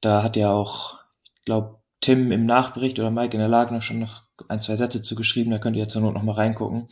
da 0.00 0.22
hat 0.22 0.36
ja 0.36 0.52
auch, 0.52 1.00
ich 1.34 1.44
glaube, 1.44 1.80
Tim 2.00 2.30
im 2.30 2.46
Nachbericht 2.46 3.00
oder 3.00 3.10
Mike 3.10 3.34
in 3.34 3.40
der 3.40 3.48
Lage 3.48 3.74
noch 3.74 3.82
schon 3.82 3.98
noch 3.98 4.22
ein, 4.48 4.60
zwei 4.60 4.76
Sätze 4.76 5.02
zu 5.02 5.16
geschrieben, 5.16 5.50
da 5.50 5.58
könnt 5.58 5.76
ihr 5.76 5.88
zur 5.88 6.02
Not 6.02 6.14
noch 6.14 6.22
mal 6.22 6.32
reingucken. 6.32 6.88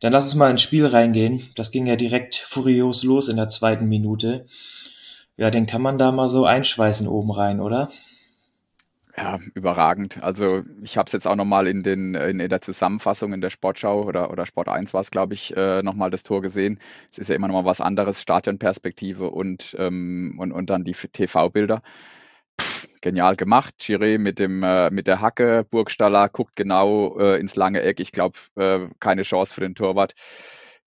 Dann 0.00 0.12
lass 0.12 0.24
uns 0.24 0.34
mal 0.34 0.50
ins 0.50 0.62
Spiel 0.62 0.86
reingehen. 0.86 1.48
Das 1.54 1.70
ging 1.70 1.86
ja 1.86 1.96
direkt 1.96 2.36
furios 2.36 3.02
los 3.02 3.28
in 3.28 3.36
der 3.36 3.50
zweiten 3.50 3.86
Minute. 3.88 4.46
Ja, 5.36 5.50
den 5.50 5.66
kann 5.66 5.82
man 5.82 5.98
da 5.98 6.12
mal 6.12 6.28
so 6.28 6.46
einschweißen 6.46 7.08
oben 7.08 7.30
rein, 7.30 7.60
oder? 7.60 7.90
Ja, 9.18 9.38
überragend. 9.54 10.22
Also 10.22 10.62
ich 10.82 10.98
habe 10.98 11.06
es 11.06 11.12
jetzt 11.12 11.26
auch 11.26 11.36
nochmal 11.36 11.66
in, 11.68 11.82
den, 11.82 12.14
in, 12.14 12.38
in 12.38 12.48
der 12.50 12.60
Zusammenfassung 12.60 13.32
in 13.32 13.40
der 13.40 13.48
Sportschau 13.48 14.02
oder, 14.04 14.30
oder 14.30 14.44
Sport 14.44 14.68
1 14.68 14.92
war 14.92 15.00
es, 15.00 15.10
glaube 15.10 15.32
ich, 15.32 15.56
äh, 15.56 15.82
nochmal 15.82 16.10
das 16.10 16.22
Tor 16.22 16.42
gesehen. 16.42 16.78
Es 17.10 17.16
ist 17.16 17.28
ja 17.30 17.34
immer 17.34 17.48
nochmal 17.48 17.64
was 17.64 17.80
anderes, 17.80 18.20
Stadionperspektive 18.20 19.30
und, 19.30 19.74
ähm, 19.78 20.36
und, 20.38 20.52
und 20.52 20.68
dann 20.68 20.84
die 20.84 20.92
TV-Bilder. 20.92 21.80
Genial 23.00 23.36
gemacht. 23.36 23.74
Chiré 23.80 24.18
mit, 24.18 24.38
dem, 24.38 24.62
äh, 24.62 24.90
mit 24.90 25.06
der 25.06 25.20
Hacke, 25.22 25.64
Burgstaller 25.70 26.28
guckt 26.28 26.54
genau 26.56 27.18
äh, 27.18 27.38
ins 27.40 27.56
lange 27.56 27.82
Eck. 27.82 28.00
Ich 28.00 28.12
glaube, 28.12 28.36
äh, 28.56 28.88
keine 29.00 29.22
Chance 29.22 29.54
für 29.54 29.60
den 29.62 29.74
Torwart. 29.74 30.14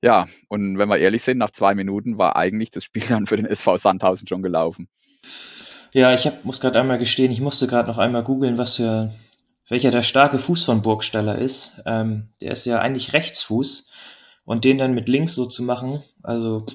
Ja, 0.03 0.27
und 0.50 0.77
wenn 0.77 0.89
wir 0.89 0.98
ehrlich 0.98 1.24
sind, 1.24 1.39
nach 1.39 1.51
zwei 1.51 1.75
Minuten 1.75 2.17
war 2.19 2.36
eigentlich 2.36 2.69
das 2.69 2.83
Spiel 2.83 3.03
dann 3.09 3.25
für 3.25 3.38
den 3.38 3.45
SV 3.45 3.77
Sandhausen 3.77 4.27
schon 4.27 4.43
gelaufen. 4.43 4.88
Ja, 5.93 6.13
ich 6.13 6.27
hab, 6.27 6.46
muss 6.46 6.62
gerade 6.62 6.79
einmal 6.79 7.00
gestehen, 7.00 7.31
ich 7.31 7.41
musste 7.41 7.65
gerade 7.67 7.88
noch 7.88 7.98
einmal 7.98 8.24
googeln, 8.24 8.58
was 8.58 8.75
für 8.75 9.12
welcher 9.69 9.91
der 9.91 10.03
starke 10.03 10.38
Fuß 10.38 10.63
von 10.65 10.81
Burgstaller 10.81 11.38
ist. 11.38 11.81
Ähm, 11.86 12.29
der 12.41 12.51
ist 12.51 12.65
ja 12.65 12.79
eigentlich 12.79 13.13
Rechtsfuß 13.13 13.89
und 14.46 14.65
den 14.65 14.77
dann 14.77 14.93
mit 14.93 15.08
links 15.08 15.34
so 15.36 15.46
zu 15.48 15.63
machen, 15.63 16.03
also 16.22 16.65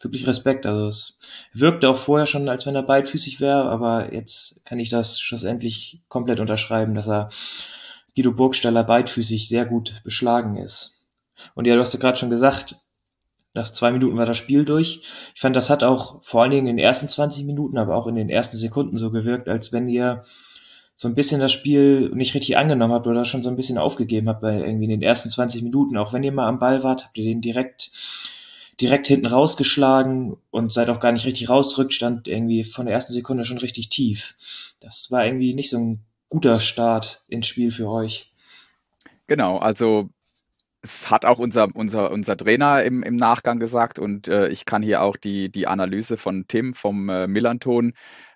wirklich 0.00 0.26
Respekt. 0.26 0.66
Also 0.66 0.88
es 0.88 1.20
wirkte 1.52 1.88
auch 1.88 1.98
vorher 1.98 2.26
schon, 2.26 2.48
als 2.48 2.66
wenn 2.66 2.74
er 2.74 2.82
beidfüßig 2.82 3.40
wäre, 3.40 3.68
aber 3.68 4.12
jetzt 4.12 4.64
kann 4.64 4.80
ich 4.80 4.88
das 4.88 5.20
schlussendlich 5.20 6.00
komplett 6.08 6.40
unterschreiben, 6.40 6.94
dass 6.94 7.08
er 7.08 7.28
Guido 8.16 8.32
Burgstaller 8.32 8.82
beidfüßig 8.82 9.48
sehr 9.48 9.66
gut 9.66 10.00
beschlagen 10.02 10.56
ist. 10.56 11.00
Und 11.54 11.66
ja, 11.66 11.74
du 11.74 11.80
hast 11.80 11.94
ja 11.94 12.00
gerade 12.00 12.18
schon 12.18 12.30
gesagt, 12.30 12.76
nach 13.58 13.68
zwei 13.70 13.90
Minuten 13.90 14.16
war 14.16 14.26
das 14.26 14.38
Spiel 14.38 14.64
durch. 14.64 15.02
Ich 15.34 15.40
fand, 15.40 15.54
das 15.54 15.68
hat 15.68 15.84
auch 15.84 16.22
vor 16.24 16.42
allen 16.42 16.52
Dingen 16.52 16.66
in 16.66 16.76
den 16.76 16.84
ersten 16.84 17.08
20 17.08 17.44
Minuten, 17.44 17.76
aber 17.76 17.96
auch 17.96 18.06
in 18.06 18.14
den 18.14 18.30
ersten 18.30 18.56
Sekunden 18.56 18.96
so 18.96 19.10
gewirkt, 19.10 19.48
als 19.48 19.72
wenn 19.72 19.88
ihr 19.88 20.24
so 20.96 21.06
ein 21.08 21.14
bisschen 21.14 21.40
das 21.40 21.52
Spiel 21.52 22.10
nicht 22.14 22.34
richtig 22.34 22.56
angenommen 22.56 22.92
habt 22.94 23.06
oder 23.06 23.24
schon 23.24 23.42
so 23.42 23.50
ein 23.50 23.56
bisschen 23.56 23.78
aufgegeben 23.78 24.28
habt 24.28 24.40
bei 24.40 24.58
irgendwie 24.58 24.84
in 24.84 24.90
den 24.90 25.02
ersten 25.02 25.28
20 25.28 25.62
Minuten. 25.62 25.96
Auch 25.96 26.12
wenn 26.12 26.22
ihr 26.22 26.32
mal 26.32 26.48
am 26.48 26.58
Ball 26.58 26.82
wart, 26.82 27.04
habt 27.04 27.18
ihr 27.18 27.24
den 27.24 27.40
direkt, 27.40 27.92
direkt 28.80 29.06
hinten 29.06 29.26
rausgeschlagen 29.26 30.36
und 30.50 30.72
seid 30.72 30.88
auch 30.90 31.00
gar 31.00 31.12
nicht 31.12 31.26
richtig 31.26 31.48
rausdrückt, 31.48 31.92
stand 31.92 32.26
irgendwie 32.26 32.64
von 32.64 32.86
der 32.86 32.94
ersten 32.94 33.12
Sekunde 33.12 33.44
schon 33.44 33.58
richtig 33.58 33.90
tief. 33.90 34.36
Das 34.80 35.10
war 35.10 35.24
irgendwie 35.24 35.54
nicht 35.54 35.70
so 35.70 35.78
ein 35.78 36.04
guter 36.28 36.60
Start 36.60 37.24
ins 37.28 37.46
Spiel 37.46 37.70
für 37.70 37.88
euch. 37.88 38.32
Genau, 39.28 39.58
also 39.58 40.10
es 40.88 41.10
hat 41.10 41.24
auch 41.24 41.38
unser, 41.38 41.68
unser, 41.74 42.10
unser 42.10 42.36
Trainer 42.36 42.82
im, 42.82 43.02
im 43.02 43.16
Nachgang 43.16 43.58
gesagt 43.58 43.98
und 43.98 44.28
äh, 44.28 44.48
ich 44.48 44.64
kann 44.64 44.82
hier 44.82 45.02
auch 45.02 45.16
die, 45.16 45.50
die 45.50 45.66
Analyse 45.66 46.16
von 46.16 46.46
Tim 46.48 46.72
vom 46.74 47.08
äh, 47.08 47.26
Millanton 47.26 47.92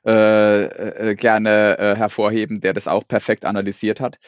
äh, 0.06 0.64
äh 1.10 1.14
gerne 1.14 1.78
äh, 1.78 1.96
hervorheben, 1.96 2.60
der 2.60 2.74
das 2.74 2.88
auch 2.88 3.06
perfekt 3.08 3.44
analysiert 3.44 4.00
hat. 4.00 4.18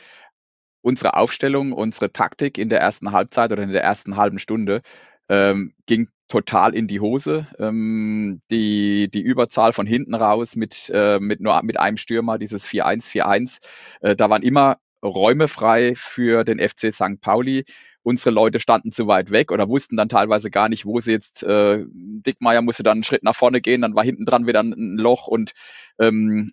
Unsere 0.83 1.15
Aufstellung, 1.15 1.73
unsere 1.73 2.13
Taktik 2.13 2.59
in 2.59 2.69
der 2.69 2.81
ersten 2.81 3.13
Halbzeit 3.13 3.53
oder 3.53 3.63
in 3.63 3.73
der 3.73 3.83
ersten 3.83 4.17
halben 4.17 4.39
Stunde 4.39 4.81
ähm, 5.29 5.75
ging 5.87 6.09
total 6.29 6.75
in 6.75 6.87
die 6.87 7.01
Hose. 7.01 7.47
Ähm, 7.59 8.41
die, 8.51 9.11
die 9.11 9.21
Überzahl 9.23 9.73
von 9.73 9.87
hinten 9.87 10.15
raus 10.15 10.57
mit, 10.57 10.91
äh, 10.93 11.19
mit 11.21 11.41
nur 11.41 11.63
mit 11.63 11.79
einem 11.79 11.97
Stürmer, 11.97 12.39
dieses 12.39 12.67
4-1, 12.67 13.11
4-1, 13.11 13.59
äh, 14.01 14.17
da 14.17 14.31
waren 14.31 14.43
immer 14.43 14.79
Räume 15.05 15.49
frei 15.49 15.95
für 15.95 16.45
den 16.45 16.59
FC 16.59 16.93
St. 16.93 17.21
Pauli 17.21 17.65
unsere 18.03 18.31
Leute 18.31 18.61
standen 18.61 18.91
zu 18.91 19.07
weit 19.07 19.31
weg 19.31 19.53
oder 19.53 19.69
wussten 19.69 19.97
dann 19.97 20.09
teilweise 20.09 20.51
gar 20.51 20.69
nicht, 20.69 20.85
wo 20.87 21.01
sie 21.01 21.13
jetzt, 21.13 21.43
äh, 21.43 21.85
Dickmeier 21.89 22.63
musste 22.63 22.83
dann 22.83 22.99
einen 22.99 23.05
Schritt 23.05 23.23
nach 23.23 23.35
vorne 23.35 23.61
gehen, 23.61 23.83
dann 23.83 23.95
war 23.95 24.05
hinten 24.05 24.25
dran 24.25 24.47
wieder 24.47 24.61
ein 24.61 24.99
Loch 24.99 25.27
und 25.27 25.53
ähm, 25.99 26.51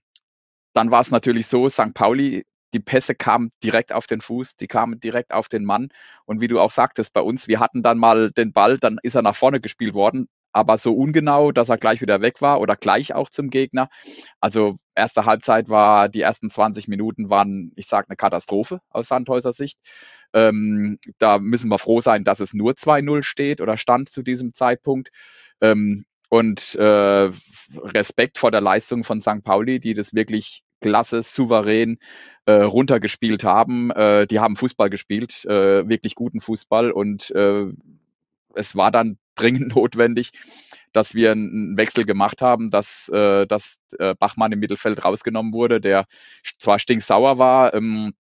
dann 0.74 0.92
war 0.92 1.02
es 1.02 1.12
natürlich 1.12 1.48
so, 1.48 1.68
St. 1.68 1.94
Pauli, 1.94 2.46
die 2.74 2.80
Pässe 2.80 3.16
kamen 3.16 3.52
direkt 3.64 3.92
auf 3.92 4.08
den 4.08 4.22
Fuß, 4.22 4.56
die 4.56 4.68
kamen 4.68 5.00
direkt 5.00 5.34
auf 5.34 5.50
den 5.50 5.66
Mann 5.66 5.90
und 6.26 6.40
wie 6.40 6.48
du 6.48 6.60
auch 6.60 6.72
sagtest, 6.72 7.14
bei 7.14 7.22
uns, 7.22 7.50
wir 7.50 7.60
hatten 7.60 7.82
dann 7.82 7.98
mal 7.98 8.32
den 8.32 8.54
Ball, 8.54 8.78
dann 8.78 8.98
ist 9.04 9.16
er 9.16 9.22
nach 9.22 9.36
vorne 9.36 9.60
gespielt 9.60 9.94
worden, 9.94 10.28
aber 10.54 10.78
so 10.78 10.94
ungenau, 10.94 11.52
dass 11.52 11.70
er 11.70 11.78
gleich 11.78 12.02
wieder 12.02 12.22
weg 12.22 12.42
war 12.42 12.60
oder 12.60 12.76
gleich 12.76 13.14
auch 13.14 13.30
zum 13.30 13.50
Gegner. 13.50 13.90
Also 14.40 14.78
erste 14.96 15.26
Halbzeit 15.26 15.70
war, 15.70 16.10
die 16.10 16.22
ersten 16.22 16.50
20 16.50 16.88
Minuten 16.88 17.30
waren, 17.30 17.72
ich 17.76 17.88
sage, 17.88 18.08
eine 18.10 18.18
Katastrophe 18.18 18.82
aus 18.90 19.08
Sandhäuser 19.08 19.54
Sicht. 19.54 19.80
Ähm, 20.34 21.00
da 21.18 21.40
müssen 21.40 21.70
wir 21.70 21.80
froh 21.80 22.02
sein, 22.02 22.24
dass 22.24 22.40
es 22.40 22.54
nur 22.54 22.74
2-0 22.74 23.24
steht 23.24 23.62
oder 23.62 23.78
stand 23.78 24.10
zu 24.10 24.22
diesem 24.22 24.54
Zeitpunkt. 24.54 25.10
Ähm, 25.62 26.06
und 26.30 26.76
äh, 26.76 27.30
Respekt 27.76 28.38
vor 28.38 28.52
der 28.52 28.62
Leistung 28.62 29.04
von 29.04 29.20
St. 29.20 29.44
Pauli, 29.44 29.82
die 29.82 29.94
das 29.94 30.14
wirklich 30.14 30.64
klasse, 30.80 31.24
souverän 31.24 31.98
äh, 32.46 32.54
runtergespielt 32.54 33.44
haben. 33.44 33.92
Äh, 33.92 34.28
die 34.28 34.40
haben 34.40 34.56
Fußball 34.56 34.90
gespielt, 34.90 35.44
äh, 35.46 35.88
wirklich 35.88 36.16
guten 36.16 36.40
Fußball 36.40 36.92
und 36.92 37.32
äh, 37.32 37.66
es 38.56 38.76
war 38.76 38.92
dann 38.92 39.18
dringend 39.42 39.70
notwendig, 39.76 40.32
dass 40.94 41.16
wir 41.16 41.32
einen 41.32 41.78
Wechsel 41.78 42.04
gemacht 42.06 42.42
haben, 42.42 42.70
dass, 42.70 43.10
äh, 43.10 43.46
dass 43.48 43.80
äh, 43.98 44.16
Bachmann 44.16 44.52
im 44.52 44.60
Mittelfeld 44.60 45.04
rausgenommen 45.04 45.54
wurde, 45.54 45.82
der 45.82 46.06
zwar 46.58 46.80
stinksauer 46.80 47.38
war, 47.38 47.74
ähm, 47.74 48.14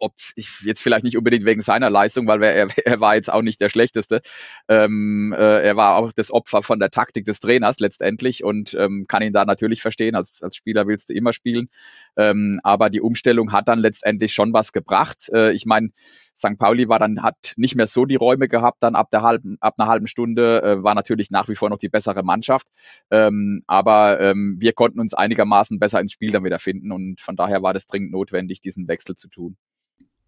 ob 0.00 0.14
ich 0.34 0.48
jetzt 0.62 0.82
vielleicht 0.82 1.04
nicht 1.04 1.16
unbedingt 1.16 1.44
wegen 1.44 1.62
seiner 1.62 1.90
Leistung, 1.90 2.26
weil 2.26 2.42
er, 2.42 2.68
er 2.84 3.00
war 3.00 3.14
jetzt 3.14 3.32
auch 3.32 3.42
nicht 3.42 3.60
der 3.60 3.68
Schlechteste. 3.68 4.20
Ähm, 4.68 5.34
äh, 5.36 5.62
er 5.62 5.76
war 5.76 5.96
auch 5.96 6.12
das 6.12 6.30
Opfer 6.30 6.62
von 6.62 6.78
der 6.78 6.90
Taktik 6.90 7.24
des 7.24 7.40
Trainers 7.40 7.80
letztendlich 7.80 8.44
und 8.44 8.74
ähm, 8.74 9.06
kann 9.08 9.22
ihn 9.22 9.32
da 9.32 9.44
natürlich 9.44 9.82
verstehen. 9.82 10.14
Als, 10.14 10.42
als 10.42 10.56
Spieler 10.56 10.86
willst 10.86 11.10
du 11.10 11.14
immer 11.14 11.32
spielen. 11.32 11.68
Ähm, 12.16 12.60
aber 12.62 12.90
die 12.90 13.00
Umstellung 13.00 13.52
hat 13.52 13.68
dann 13.68 13.80
letztendlich 13.80 14.32
schon 14.32 14.52
was 14.52 14.72
gebracht. 14.72 15.28
Äh, 15.32 15.52
ich 15.52 15.66
meine, 15.66 15.90
St. 16.36 16.58
Pauli 16.58 16.88
war 16.88 16.98
dann, 16.98 17.22
hat 17.22 17.54
nicht 17.56 17.76
mehr 17.76 17.86
so 17.86 18.04
die 18.04 18.16
Räume 18.16 18.48
gehabt, 18.48 18.82
dann 18.82 18.94
ab 18.94 19.10
der 19.10 19.22
halben, 19.22 19.56
ab 19.60 19.74
einer 19.78 19.88
halben 19.88 20.06
Stunde 20.06 20.62
äh, 20.62 20.82
war 20.82 20.94
natürlich 20.94 21.30
nach 21.30 21.48
wie 21.48 21.54
vor 21.54 21.70
noch 21.70 21.78
die 21.78 21.88
bessere 21.88 22.22
Mannschaft. 22.22 22.66
Ähm, 23.10 23.62
aber 23.66 24.20
ähm, 24.20 24.56
wir 24.58 24.72
konnten 24.72 25.00
uns 25.00 25.14
einigermaßen 25.14 25.78
besser 25.78 26.00
ins 26.00 26.12
Spiel 26.12 26.32
dann 26.32 26.44
wieder 26.44 26.58
finden 26.58 26.92
und 26.92 27.20
von 27.20 27.36
daher 27.36 27.62
war 27.62 27.72
das 27.72 27.86
dringend 27.86 28.12
notwendig, 28.12 28.60
diesen 28.60 28.88
Wechsel 28.88 29.14
zu 29.14 29.28
tun. 29.28 29.56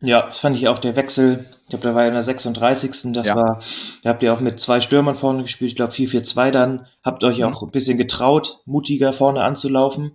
Ja, 0.01 0.23
das 0.23 0.41
fand 0.41 0.57
ich 0.57 0.69
auch 0.69 0.79
der 0.79 0.95
Wechsel. 0.95 1.47
Ich 1.63 1.71
glaube, 1.71 1.89
da 1.89 1.95
war 1.95 2.03
ja 2.03 2.09
in 2.09 2.15
der 2.15 2.23
36. 2.23 3.13
Das 3.15 3.27
ja. 3.29 3.35
war, 3.35 3.61
da 4.03 4.11
habt 4.11 4.23
ihr 4.23 4.33
auch 4.33 4.41
mit 4.41 4.61
zwei 4.61 4.81
Stürmern 4.81 5.15
vorne 5.15 5.43
gespielt. 5.43 5.71
Ich 5.71 5.77
glaube 5.77 5.95
4-4-2 5.95 6.51
dann. 6.51 6.87
Habt 7.03 7.25
euch 7.25 7.39
mhm. 7.39 7.45
auch 7.45 7.63
ein 7.63 7.71
bisschen 7.71 7.97
getraut, 7.97 8.61
mutiger 8.67 9.15
vorne 9.15 9.43
anzulaufen. 9.43 10.15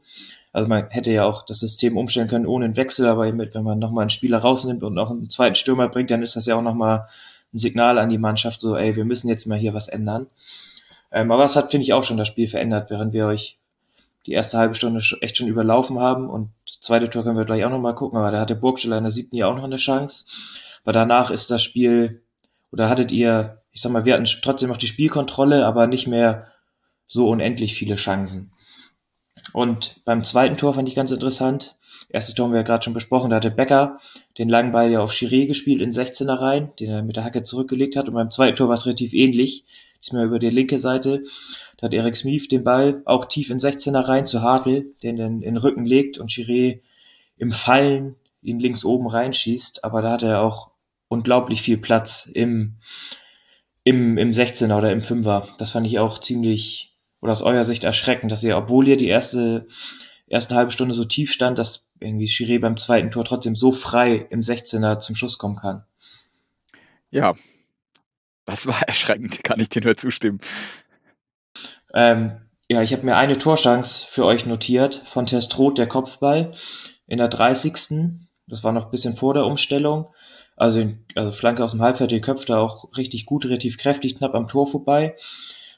Also 0.54 0.68
man 0.68 0.90
hätte 0.90 1.12
ja 1.12 1.26
auch 1.26 1.46
das 1.46 1.60
System 1.60 1.98
umstellen 1.98 2.28
können 2.28 2.46
ohne 2.46 2.66
einen 2.66 2.76
Wechsel, 2.76 3.08
aber 3.08 3.26
wenn 3.26 3.64
man 3.64 3.80
nochmal 3.80 4.04
einen 4.04 4.10
Spieler 4.10 4.40
rausnimmt 4.40 4.84
und 4.84 4.94
noch 4.94 5.10
einen 5.10 5.30
zweiten 5.30 5.56
Stürmer 5.56 5.88
bringt, 5.88 6.12
dann 6.12 6.22
ist 6.22 6.36
das 6.36 6.46
ja 6.46 6.56
auch 6.56 6.62
nochmal 6.62 7.08
ein 7.54 7.58
Signal 7.58 7.98
an 7.98 8.10
die 8.10 8.18
Mannschaft, 8.18 8.60
so, 8.62 8.76
ey, 8.76 8.96
wir 8.96 9.06
müssen 9.06 9.30
jetzt 9.30 9.46
mal 9.46 9.58
hier 9.58 9.74
was 9.74 9.88
ändern. 9.88 10.28
Ähm, 11.12 11.32
aber 11.32 11.44
es 11.44 11.56
hat, 11.56 11.72
finde 11.72 11.84
ich, 11.84 11.94
auch 11.94 12.04
schon 12.04 12.18
das 12.18 12.28
Spiel 12.28 12.48
verändert, 12.48 12.90
während 12.90 13.14
wir 13.14 13.28
euch 13.28 13.58
die 14.26 14.34
erste 14.34 14.58
halbe 14.58 14.76
Stunde 14.76 15.02
echt 15.22 15.38
schon 15.38 15.48
überlaufen 15.48 16.00
haben 16.00 16.30
und 16.30 16.50
zweite 16.82 17.10
Tor 17.10 17.24
können 17.24 17.38
wir 17.38 17.46
gleich 17.46 17.66
auch 17.66 17.70
nochmal 17.70 17.96
gucken, 17.96 18.18
aber 18.18 18.32
da 18.32 18.40
hatte 18.40 18.56
Burgsteller 18.56 18.98
in 18.98 19.04
der 19.04 19.12
siebten 19.12 19.36
ja 19.36 19.48
auch 19.48 19.56
noch 19.56 19.64
eine 19.64 19.78
Chance. 19.78 20.26
Aber 20.84 20.94
danach 20.94 21.32
ist 21.32 21.50
das 21.52 21.64
Spiel, 21.64 22.22
oder 22.72 22.90
hattet 22.90 23.12
ihr, 23.12 23.62
ich 23.72 23.82
sag 23.82 23.92
mal, 23.92 24.06
wir 24.06 24.14
hatten 24.14 24.28
trotzdem 24.42 24.70
noch 24.70 24.78
die 24.78 24.88
Spielkontrolle, 24.88 25.66
aber 25.66 25.88
nicht 25.88 26.08
mehr 26.08 26.48
so 27.08 27.30
unendlich 27.30 27.76
viele 27.76 27.96
Chancen. 27.96 28.51
Und 29.54 30.02
beim 30.06 30.24
zweiten 30.24 30.58
Tor 30.58 30.74
fand 30.74 30.88
ich 30.88 30.96
ganz 30.96 31.12
interessant. 31.12 31.78
Erstes 32.10 32.36
Tor 32.36 32.46
haben 32.46 32.54
wir 32.54 32.60
ja 32.60 32.66
gerade 32.66 32.84
schon 32.84 32.94
besprochen, 32.94 33.30
da 33.30 33.38
hatte 33.38 33.52
Becker 33.52 34.00
den 34.38 34.50
langen 34.50 34.72
Ball 34.72 34.92
ja 34.92 35.02
auf 35.02 35.12
Chiré 35.12 35.48
gespielt 35.48 35.82
in 35.82 35.92
16er 35.92 36.40
rein, 36.40 36.72
den 36.80 36.90
er 36.90 37.04
mit 37.04 37.16
der 37.16 37.24
Hacke 37.24 37.44
zurückgelegt 37.44 37.96
hat. 37.96 38.08
Und 38.08 38.16
beim 38.16 38.32
zweiten 38.32 38.58
Tor 38.58 38.68
war 38.68 38.76
es 38.76 38.86
relativ 38.86 39.14
ähnlich. 39.14 39.66
Diesmal 40.02 40.26
über 40.26 40.40
die 40.40 40.50
linke 40.50 40.80
Seite. 40.80 41.24
Da 41.78 41.86
hat 41.86 41.94
Erik 41.94 42.16
Smith 42.16 42.48
den 42.48 42.64
Ball 42.64 43.02
auch 43.06 43.26
tief 43.26 43.50
in 43.50 43.60
16er 43.60 44.08
rein 44.08 44.26
zu 44.26 44.42
Hartl, 44.42 44.94
den 45.04 45.16
dann 45.16 45.36
in 45.36 45.54
den 45.54 45.58
Rücken 45.58 45.86
legt 45.86 46.18
und 46.18 46.32
Chiré 46.32 46.82
im 47.38 47.52
Fallen 47.52 48.16
ihn 48.42 48.60
links 48.60 48.84
oben 48.84 49.08
reinschießt. 49.08 49.84
Aber 49.84 50.02
da 50.02 50.12
hat 50.12 50.24
er 50.24 50.42
auch 50.42 50.72
unglaublich 51.08 51.62
viel 51.62 51.78
Platz 51.78 52.26
im, 52.26 52.78
im, 53.84 54.18
im 54.18 54.32
16er 54.32 54.78
oder 54.78 54.92
im 54.92 55.02
5er. 55.02 55.50
Das 55.58 55.72
fand 55.72 55.86
ich 55.86 56.00
auch 56.00 56.20
ziemlich 56.20 56.91
oder 57.22 57.32
aus 57.32 57.42
eurer 57.42 57.66
Sicht 57.66 57.84
erschreckend, 57.84 58.32
dass 58.32 58.44
ihr, 58.44 58.58
obwohl 58.58 58.88
ihr 58.88 58.98
die 58.98 59.08
erste, 59.08 59.68
erste 60.28 60.56
halbe 60.56 60.72
Stunde 60.72 60.94
so 60.94 61.06
tief 61.06 61.32
stand, 61.32 61.58
dass 61.58 61.92
irgendwie 62.00 62.26
Chiré 62.26 62.60
beim 62.60 62.78
zweiten 62.78 63.12
Tor 63.12 63.26
trotzdem 63.26 63.56
so 63.56 63.72
frei 63.72 64.28
im 64.30 64.42
16er 64.42 65.00
zum 65.00 65.16
Schuss 65.16 65.38
kommen 65.38 65.58
kann? 65.58 65.84
Ja, 67.12 67.36
das 68.46 68.66
war 68.66 68.82
erschreckend, 68.88 69.44
kann 69.44 69.60
ich 69.60 69.70
dir 69.70 69.82
nur 69.82 69.98
zustimmen. 69.98 70.40
Ähm, 71.94 72.42
ja, 72.70 72.82
ich 72.82 72.94
habe 72.94 73.06
mir 73.06 73.18
eine 73.18 73.38
Torschance 73.38 74.08
für 74.10 74.26
euch 74.26 74.46
notiert 74.46 75.04
von 75.06 75.26
Testrot, 75.26 75.78
der 75.78 75.88
Kopfball 75.88 76.54
in 77.06 77.18
der 77.18 77.28
30. 77.28 77.74
Das 78.48 78.64
war 78.64 78.72
noch 78.72 78.86
ein 78.86 78.92
bisschen 78.92 79.16
vor 79.16 79.34
der 79.34 79.46
Umstellung. 79.46 80.14
Also, 80.56 80.92
also 81.16 81.32
Flanke 81.32 81.64
aus 81.64 81.72
dem 81.72 81.82
Halbfeld, 81.82 82.12
die 82.12 82.22
köpfte 82.22 82.58
auch 82.58 82.96
richtig 82.96 83.26
gut, 83.26 83.46
relativ 83.46 83.78
kräftig, 83.78 84.18
knapp 84.18 84.36
am 84.36 84.48
Tor 84.48 84.68
vorbei. 84.68 85.16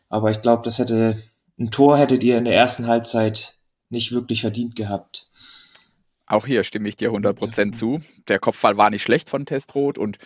Aber 0.09 0.29
ich 0.29 0.41
glaube, 0.41 0.61
das 0.63 0.77
hätte 0.77 1.23
ein 1.59 1.71
Tor 1.71 1.97
hättet 1.97 2.23
ihr 2.23 2.37
in 2.37 2.45
der 2.45 2.55
ersten 2.55 2.87
Halbzeit 2.87 3.57
nicht 3.89 4.11
wirklich 4.11 4.41
verdient 4.41 4.75
gehabt. 4.75 5.29
Auch 6.25 6.45
hier 6.45 6.63
stimme 6.63 6.89
ich 6.89 6.95
dir 6.95 7.11
100% 7.11 7.73
zu. 7.73 7.99
Der 8.27 8.39
Kopfball 8.39 8.77
war 8.77 8.89
nicht 8.89 9.03
schlecht 9.03 9.29
von 9.29 9.45
Testrot 9.45 9.97
und 9.97 10.17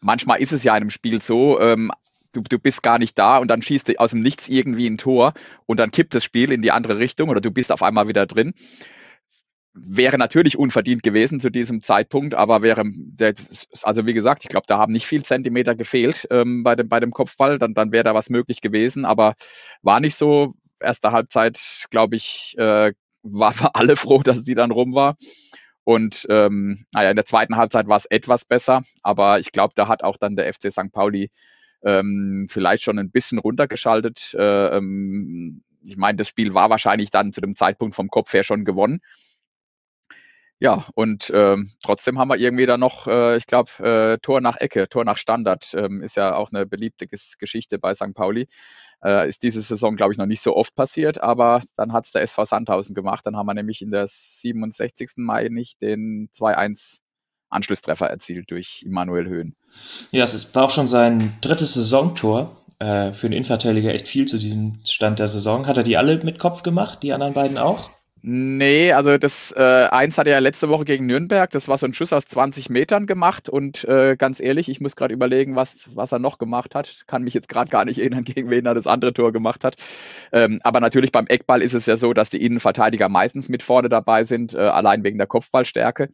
manchmal 0.00 0.40
ist 0.40 0.52
es 0.52 0.64
ja 0.64 0.72
in 0.76 0.82
einem 0.82 0.90
Spiel 0.90 1.22
so, 1.22 1.58
ähm, 1.60 1.90
du, 2.32 2.42
du 2.42 2.58
bist 2.58 2.82
gar 2.82 2.98
nicht 2.98 3.18
da 3.18 3.38
und 3.38 3.48
dann 3.48 3.62
schießt 3.62 3.88
du 3.88 4.00
aus 4.00 4.10
dem 4.10 4.20
Nichts 4.20 4.48
irgendwie 4.48 4.88
ein 4.88 4.98
Tor 4.98 5.32
und 5.66 5.78
dann 5.80 5.90
kippt 5.90 6.14
das 6.14 6.24
Spiel 6.24 6.52
in 6.52 6.62
die 6.62 6.72
andere 6.72 6.98
Richtung 6.98 7.28
oder 7.28 7.40
du 7.40 7.50
bist 7.50 7.72
auf 7.72 7.82
einmal 7.82 8.08
wieder 8.08 8.26
drin. 8.26 8.54
Wäre 9.74 10.18
natürlich 10.18 10.58
unverdient 10.58 11.02
gewesen 11.02 11.40
zu 11.40 11.50
diesem 11.50 11.80
Zeitpunkt, 11.80 12.34
aber 12.34 12.62
wäre, 12.62 12.84
also 13.82 14.06
wie 14.06 14.12
gesagt, 14.12 14.44
ich 14.44 14.50
glaube, 14.50 14.66
da 14.66 14.78
haben 14.78 14.92
nicht 14.92 15.06
viel 15.06 15.24
Zentimeter 15.24 15.74
gefehlt 15.74 16.26
ähm, 16.30 16.62
bei, 16.62 16.76
dem, 16.76 16.88
bei 16.88 17.00
dem 17.00 17.10
Kopfball, 17.10 17.58
dann, 17.58 17.72
dann 17.72 17.90
wäre 17.90 18.04
da 18.04 18.14
was 18.14 18.28
möglich 18.28 18.60
gewesen, 18.60 19.04
aber 19.06 19.34
war 19.80 20.00
nicht 20.00 20.16
so. 20.16 20.54
Erste 20.78 21.12
Halbzeit, 21.12 21.86
glaube 21.90 22.16
ich, 22.16 22.54
äh, 22.58 22.92
waren 23.22 23.60
wir 23.60 23.76
alle 23.76 23.96
froh, 23.96 24.22
dass 24.22 24.44
die 24.44 24.54
dann 24.54 24.72
rum 24.72 24.94
war. 24.94 25.16
Und 25.84 26.26
ähm, 26.28 26.84
naja, 26.92 27.10
in 27.10 27.16
der 27.16 27.24
zweiten 27.24 27.56
Halbzeit 27.56 27.88
war 27.88 27.96
es 27.96 28.06
etwas 28.06 28.44
besser, 28.44 28.82
aber 29.02 29.38
ich 29.38 29.52
glaube, 29.52 29.74
da 29.74 29.88
hat 29.88 30.04
auch 30.04 30.16
dann 30.16 30.36
der 30.36 30.52
FC 30.52 30.70
St. 30.70 30.92
Pauli 30.92 31.30
ähm, 31.84 32.46
vielleicht 32.48 32.82
schon 32.82 32.98
ein 32.98 33.10
bisschen 33.10 33.38
runtergeschaltet. 33.38 34.34
Äh, 34.34 34.76
ähm, 34.76 35.62
ich 35.84 35.96
meine, 35.96 36.16
das 36.16 36.28
Spiel 36.28 36.54
war 36.54 36.70
wahrscheinlich 36.70 37.10
dann 37.10 37.32
zu 37.32 37.40
dem 37.40 37.56
Zeitpunkt 37.56 37.94
vom 37.94 38.08
Kopf 38.08 38.32
her 38.32 38.44
schon 38.44 38.64
gewonnen. 38.64 39.00
Ja, 40.62 40.86
und 40.94 41.28
ähm, 41.34 41.72
trotzdem 41.82 42.20
haben 42.20 42.28
wir 42.28 42.36
irgendwie 42.36 42.66
da 42.66 42.76
noch, 42.76 43.08
äh, 43.08 43.36
ich 43.36 43.46
glaube, 43.46 43.72
äh, 43.80 44.18
Tor 44.18 44.40
nach 44.40 44.56
Ecke, 44.58 44.88
Tor 44.88 45.04
nach 45.04 45.16
Standard 45.16 45.74
ähm, 45.74 46.04
ist 46.04 46.14
ja 46.14 46.36
auch 46.36 46.52
eine 46.52 46.66
beliebte 46.66 47.08
Geschichte 47.08 47.80
bei 47.80 47.94
St. 47.94 48.14
Pauli. 48.14 48.46
Äh, 49.02 49.28
ist 49.28 49.42
diese 49.42 49.60
Saison, 49.60 49.96
glaube 49.96 50.12
ich, 50.12 50.18
noch 50.18 50.26
nicht 50.26 50.40
so 50.40 50.54
oft 50.54 50.76
passiert, 50.76 51.20
aber 51.20 51.62
dann 51.76 51.92
hat 51.92 52.04
es 52.04 52.12
der 52.12 52.22
SV 52.22 52.44
Sandhausen 52.44 52.94
gemacht. 52.94 53.26
Dann 53.26 53.36
haben 53.36 53.46
wir 53.46 53.54
nämlich 53.54 53.82
in 53.82 53.90
der 53.90 54.06
67. 54.06 55.14
Mai 55.16 55.48
nicht 55.48 55.82
den 55.82 56.28
2-1 56.32 56.98
Anschlusstreffer 57.50 58.06
erzielt 58.06 58.52
durch 58.52 58.84
Immanuel 58.86 59.26
Höhn. 59.26 59.56
Ja, 60.12 60.22
es 60.22 60.54
war 60.54 60.66
auch 60.66 60.70
schon 60.70 60.86
sein 60.86 61.38
drittes 61.40 61.74
Saisontor. 61.74 62.64
Äh, 62.78 63.14
für 63.14 63.26
einen 63.26 63.34
Innenverteidiger 63.34 63.92
echt 63.92 64.06
viel 64.06 64.26
zu 64.26 64.38
diesem 64.38 64.78
Stand 64.84 65.18
der 65.18 65.26
Saison. 65.26 65.66
Hat 65.66 65.76
er 65.76 65.82
die 65.82 65.96
alle 65.96 66.22
mit 66.22 66.38
Kopf 66.38 66.62
gemacht, 66.62 67.02
die 67.02 67.12
anderen 67.12 67.34
beiden 67.34 67.58
auch? 67.58 67.90
Nee, 68.24 68.92
also 68.92 69.18
das 69.18 69.50
äh, 69.56 69.88
eins 69.90 70.16
hat 70.16 70.28
er 70.28 70.34
ja 70.34 70.38
letzte 70.38 70.68
Woche 70.68 70.84
gegen 70.84 71.06
Nürnberg, 71.06 71.50
das 71.50 71.66
war 71.66 71.76
so 71.76 71.86
ein 71.86 71.94
Schuss 71.94 72.12
aus 72.12 72.24
20 72.24 72.70
Metern 72.70 73.06
gemacht 73.06 73.48
und 73.48 73.82
äh, 73.82 74.14
ganz 74.16 74.38
ehrlich, 74.38 74.68
ich 74.68 74.80
muss 74.80 74.94
gerade 74.94 75.12
überlegen, 75.12 75.56
was, 75.56 75.90
was 75.96 76.12
er 76.12 76.20
noch 76.20 76.38
gemacht 76.38 76.76
hat. 76.76 77.02
Kann 77.08 77.24
mich 77.24 77.34
jetzt 77.34 77.48
gerade 77.48 77.68
gar 77.68 77.84
nicht 77.84 77.98
erinnern, 77.98 78.22
gegen 78.24 78.48
wen 78.48 78.64
er 78.64 78.74
das 78.74 78.86
andere 78.86 79.12
Tor 79.12 79.32
gemacht 79.32 79.64
hat. 79.64 79.74
Ähm, 80.30 80.60
aber 80.62 80.78
natürlich 80.78 81.10
beim 81.10 81.26
Eckball 81.26 81.62
ist 81.62 81.74
es 81.74 81.86
ja 81.86 81.96
so, 81.96 82.12
dass 82.12 82.30
die 82.30 82.44
Innenverteidiger 82.46 83.08
meistens 83.08 83.48
mit 83.48 83.64
vorne 83.64 83.88
dabei 83.88 84.22
sind, 84.22 84.54
äh, 84.54 84.58
allein 84.58 85.02
wegen 85.02 85.18
der 85.18 85.26
Kopfballstärke. 85.26 86.08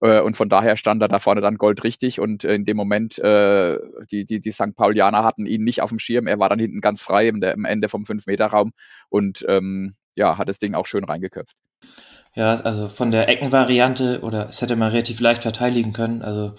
Äh, 0.00 0.20
und 0.20 0.36
von 0.36 0.48
daher 0.48 0.76
stand 0.76 1.00
er 1.00 1.06
da 1.06 1.20
vorne 1.20 1.42
dann 1.42 1.58
goldrichtig 1.58 2.18
und 2.18 2.42
in 2.42 2.64
dem 2.64 2.76
Moment, 2.76 3.20
äh, 3.20 3.78
die, 4.10 4.24
die, 4.24 4.40
die 4.40 4.50
St. 4.50 4.74
Paulianer 4.74 5.22
hatten 5.22 5.46
ihn 5.46 5.62
nicht 5.62 5.80
auf 5.80 5.90
dem 5.90 6.00
Schirm. 6.00 6.26
Er 6.26 6.40
war 6.40 6.48
dann 6.48 6.58
hinten 6.58 6.80
ganz 6.80 7.02
frei 7.02 7.28
im, 7.28 7.40
im 7.40 7.64
Ende 7.64 7.88
vom 7.88 8.02
5-Meter-Raum 8.02 8.72
und 9.10 9.44
ähm, 9.46 9.94
ja, 10.14 10.38
hat 10.38 10.48
das 10.48 10.58
Ding 10.58 10.74
auch 10.74 10.86
schön 10.86 11.04
reingeköpft. 11.04 11.56
Ja, 12.34 12.54
also 12.54 12.88
von 12.88 13.10
der 13.10 13.28
Eckenvariante 13.28 14.20
oder 14.22 14.48
es 14.48 14.62
hätte 14.62 14.76
man 14.76 14.90
relativ 14.90 15.20
leicht 15.20 15.42
verteidigen 15.42 15.92
können. 15.92 16.22
Also 16.22 16.54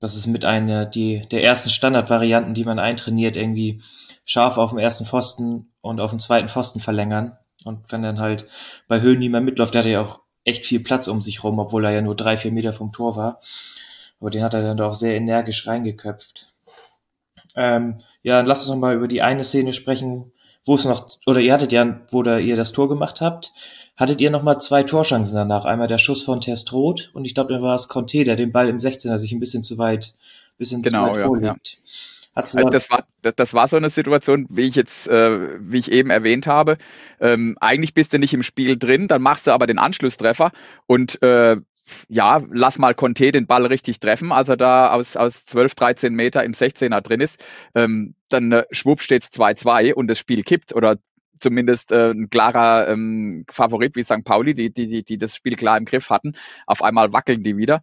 das 0.00 0.14
ist 0.14 0.26
mit 0.26 0.44
einer 0.44 0.86
die, 0.86 1.26
der 1.28 1.42
ersten 1.42 1.70
Standardvarianten, 1.70 2.54
die 2.54 2.64
man 2.64 2.78
eintrainiert, 2.78 3.36
irgendwie 3.36 3.82
scharf 4.24 4.58
auf 4.58 4.70
dem 4.70 4.78
ersten 4.78 5.04
Pfosten 5.04 5.72
und 5.80 6.00
auf 6.00 6.10
dem 6.10 6.20
zweiten 6.20 6.48
Pfosten 6.48 6.80
verlängern. 6.80 7.36
Und 7.64 7.90
wenn 7.90 8.02
dann 8.02 8.20
halt 8.20 8.46
bei 8.86 9.00
Höhen 9.00 9.18
niemand 9.18 9.44
mitläuft, 9.44 9.74
der 9.74 9.82
hat 9.82 9.88
ja 9.88 10.00
auch 10.02 10.20
echt 10.44 10.64
viel 10.64 10.80
Platz 10.80 11.08
um 11.08 11.20
sich 11.20 11.42
rum, 11.42 11.58
obwohl 11.58 11.84
er 11.84 11.90
ja 11.90 12.00
nur 12.00 12.14
drei, 12.14 12.36
vier 12.36 12.52
Meter 12.52 12.72
vom 12.72 12.92
Tor 12.92 13.16
war. 13.16 13.40
Aber 14.20 14.30
den 14.30 14.42
hat 14.42 14.54
er 14.54 14.62
dann 14.62 14.76
doch 14.76 14.94
sehr 14.94 15.16
energisch 15.16 15.66
reingeköpft. 15.66 16.52
Ähm, 17.56 18.02
ja, 18.22 18.40
lass 18.40 18.60
uns 18.60 18.68
noch 18.68 18.76
mal 18.76 18.94
über 18.94 19.08
die 19.08 19.22
eine 19.22 19.44
Szene 19.44 19.72
sprechen, 19.72 20.32
wo 20.68 20.74
es 20.74 20.84
noch, 20.84 21.08
oder 21.26 21.40
ihr 21.40 21.52
hattet 21.52 21.72
ja, 21.72 22.00
wo 22.10 22.22
da 22.22 22.38
ihr 22.38 22.56
das 22.56 22.72
Tor 22.72 22.88
gemacht 22.88 23.20
habt, 23.20 23.52
hattet 23.96 24.20
ihr 24.20 24.30
noch 24.30 24.42
mal 24.42 24.58
zwei 24.58 24.84
Torchancen 24.84 25.34
danach. 25.34 25.64
Einmal 25.64 25.88
der 25.88 25.98
Schuss 25.98 26.22
von 26.22 26.40
Testrot 26.40 27.10
und 27.14 27.24
ich 27.24 27.34
glaube, 27.34 27.52
dann 27.52 27.62
war 27.62 27.74
es 27.74 27.88
Conte, 27.88 28.22
der 28.24 28.36
den 28.36 28.52
Ball 28.52 28.68
im 28.68 28.76
16er 28.78 29.16
sich 29.16 29.32
ein 29.32 29.40
bisschen 29.40 29.64
zu 29.64 29.78
weit, 29.78 30.14
bisschen 30.58 30.82
genau, 30.82 31.06
zu 31.06 31.10
weit 31.10 31.20
ja, 31.20 31.26
vorlegt. 31.26 31.72
Ja. 31.72 31.78
Also 32.34 32.68
das, 32.68 32.88
war, 32.88 33.04
das 33.22 33.52
war 33.52 33.66
so 33.66 33.76
eine 33.76 33.90
Situation, 33.90 34.46
wie 34.48 34.68
ich 34.68 34.76
jetzt, 34.76 35.08
äh, 35.08 35.58
wie 35.58 35.78
ich 35.78 35.90
eben 35.90 36.10
erwähnt 36.10 36.46
habe. 36.46 36.78
Ähm, 37.18 37.56
eigentlich 37.60 37.94
bist 37.94 38.12
du 38.12 38.20
nicht 38.20 38.32
im 38.32 38.44
Spiel 38.44 38.78
drin, 38.78 39.08
dann 39.08 39.22
machst 39.22 39.48
du 39.48 39.50
aber 39.50 39.66
den 39.66 39.78
Anschlusstreffer 39.78 40.52
und 40.86 41.20
äh, 41.20 41.56
ja, 42.08 42.40
lass 42.50 42.78
mal 42.78 42.94
Conte 42.94 43.32
den 43.32 43.46
Ball 43.46 43.66
richtig 43.66 44.00
treffen, 44.00 44.32
als 44.32 44.48
er 44.48 44.56
da 44.56 44.90
aus, 44.90 45.16
aus 45.16 45.44
12, 45.46 45.74
13 45.74 46.14
Meter 46.14 46.44
im 46.44 46.52
16er 46.52 47.00
drin 47.00 47.20
ist, 47.20 47.42
ähm, 47.74 48.14
dann 48.28 48.52
äh, 48.52 48.64
schwupp 48.70 49.00
steht 49.00 49.22
es 49.22 49.32
2-2 49.32 49.94
und 49.94 50.08
das 50.08 50.18
Spiel 50.18 50.42
kippt 50.42 50.74
oder 50.74 50.96
zumindest 51.38 51.92
äh, 51.92 52.10
ein 52.10 52.30
klarer 52.30 52.88
ähm, 52.88 53.44
Favorit 53.50 53.96
wie 53.96 54.04
St. 54.04 54.24
Pauli, 54.24 54.54
die, 54.54 54.72
die, 54.72 55.04
die 55.04 55.18
das 55.18 55.36
Spiel 55.36 55.56
klar 55.56 55.78
im 55.78 55.84
Griff 55.84 56.10
hatten. 56.10 56.34
Auf 56.66 56.82
einmal 56.82 57.12
wackeln 57.12 57.42
die 57.42 57.56
wieder. 57.56 57.80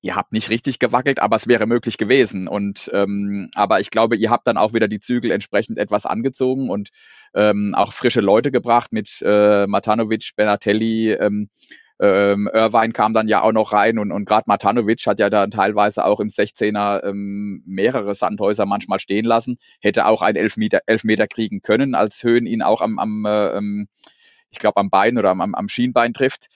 Ihr 0.00 0.14
habt 0.14 0.32
nicht 0.32 0.48
richtig 0.48 0.78
gewackelt, 0.78 1.18
aber 1.18 1.34
es 1.34 1.48
wäre 1.48 1.66
möglich 1.66 1.98
gewesen. 1.98 2.46
Und 2.46 2.88
ähm, 2.94 3.50
aber 3.54 3.80
ich 3.80 3.90
glaube, 3.90 4.16
ihr 4.16 4.30
habt 4.30 4.46
dann 4.46 4.56
auch 4.56 4.72
wieder 4.72 4.86
die 4.86 5.00
Zügel 5.00 5.32
entsprechend 5.32 5.76
etwas 5.76 6.06
angezogen 6.06 6.70
und 6.70 6.90
ähm, 7.34 7.74
auch 7.74 7.92
frische 7.92 8.20
Leute 8.20 8.52
gebracht 8.52 8.92
mit 8.92 9.20
äh, 9.22 9.66
Matanovic, 9.66 10.34
Benatelli, 10.36 11.12
ähm, 11.12 11.48
ähm, 12.00 12.48
Irvine 12.52 12.92
kam 12.92 13.12
dann 13.12 13.28
ja 13.28 13.42
auch 13.42 13.52
noch 13.52 13.72
rein 13.72 13.98
und, 13.98 14.12
und 14.12 14.24
gerade 14.24 14.44
Matanovic 14.46 15.06
hat 15.06 15.18
ja 15.18 15.30
dann 15.30 15.50
teilweise 15.50 16.04
auch 16.04 16.20
im 16.20 16.28
16er 16.28 17.04
ähm, 17.04 17.62
mehrere 17.66 18.14
Sandhäuser 18.14 18.66
manchmal 18.66 19.00
stehen 19.00 19.24
lassen, 19.24 19.58
hätte 19.80 20.06
auch 20.06 20.22
einen 20.22 20.36
Elfmeter, 20.36 20.80
Elfmeter 20.86 21.26
kriegen 21.26 21.60
können, 21.60 21.94
als 21.94 22.22
Höhen 22.22 22.46
ihn 22.46 22.62
auch 22.62 22.80
am, 22.80 22.98
am 22.98 23.24
äh, 23.26 23.48
ähm, 23.56 23.88
ich 24.50 24.58
glaube, 24.58 24.78
am 24.78 24.90
Bein 24.90 25.18
oder 25.18 25.30
am, 25.30 25.54
am 25.54 25.68
Schienbein 25.68 26.14
trifft. 26.14 26.46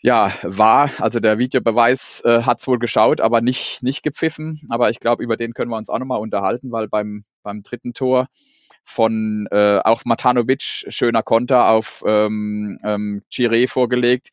Ja, 0.00 0.32
war, 0.42 0.90
also 1.00 1.18
der 1.18 1.40
Videobeweis 1.40 2.22
äh, 2.24 2.42
hat 2.42 2.60
es 2.60 2.68
wohl 2.68 2.78
geschaut, 2.78 3.20
aber 3.20 3.40
nicht, 3.40 3.82
nicht 3.82 4.04
gepfiffen. 4.04 4.60
Aber 4.70 4.90
ich 4.90 5.00
glaube, 5.00 5.24
über 5.24 5.36
den 5.36 5.54
können 5.54 5.72
wir 5.72 5.76
uns 5.76 5.88
auch 5.88 5.98
nochmal 5.98 6.20
unterhalten, 6.20 6.70
weil 6.70 6.88
beim, 6.88 7.24
beim 7.42 7.64
dritten 7.64 7.94
Tor 7.94 8.28
von 8.88 9.46
äh, 9.50 9.80
auch 9.84 10.04
Matanovic, 10.06 10.86
schöner 10.88 11.22
Konter 11.22 11.68
auf 11.68 12.02
ähm, 12.06 12.78
ähm, 12.82 13.22
Chiré 13.30 13.68
vorgelegt. 13.68 14.30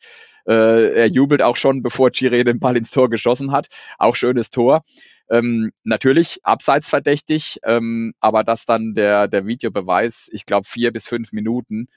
Äh, 0.47 0.93
er 0.93 1.07
jubelt 1.07 1.41
auch 1.41 1.57
schon, 1.57 1.83
bevor 1.83 2.09
Chiré 2.09 2.43
den 2.43 2.59
Ball 2.59 2.77
ins 2.77 2.89
Tor 2.89 3.09
geschossen 3.09 3.51
hat. 3.51 3.67
Auch 3.97 4.15
schönes 4.15 4.51
Tor. 4.51 4.83
Ähm, 5.29 5.71
natürlich 5.83 6.39
abseits 6.43 6.89
verdächtig, 6.89 7.59
ähm, 7.63 8.13
aber 8.21 8.43
dass 8.43 8.65
dann 8.65 8.93
der, 8.93 9.27
der 9.27 9.45
Videobeweis, 9.45 10.29
ich 10.31 10.45
glaube, 10.45 10.67
vier 10.67 10.93
bis 10.93 11.05
fünf 11.05 11.33
Minuten 11.33 11.87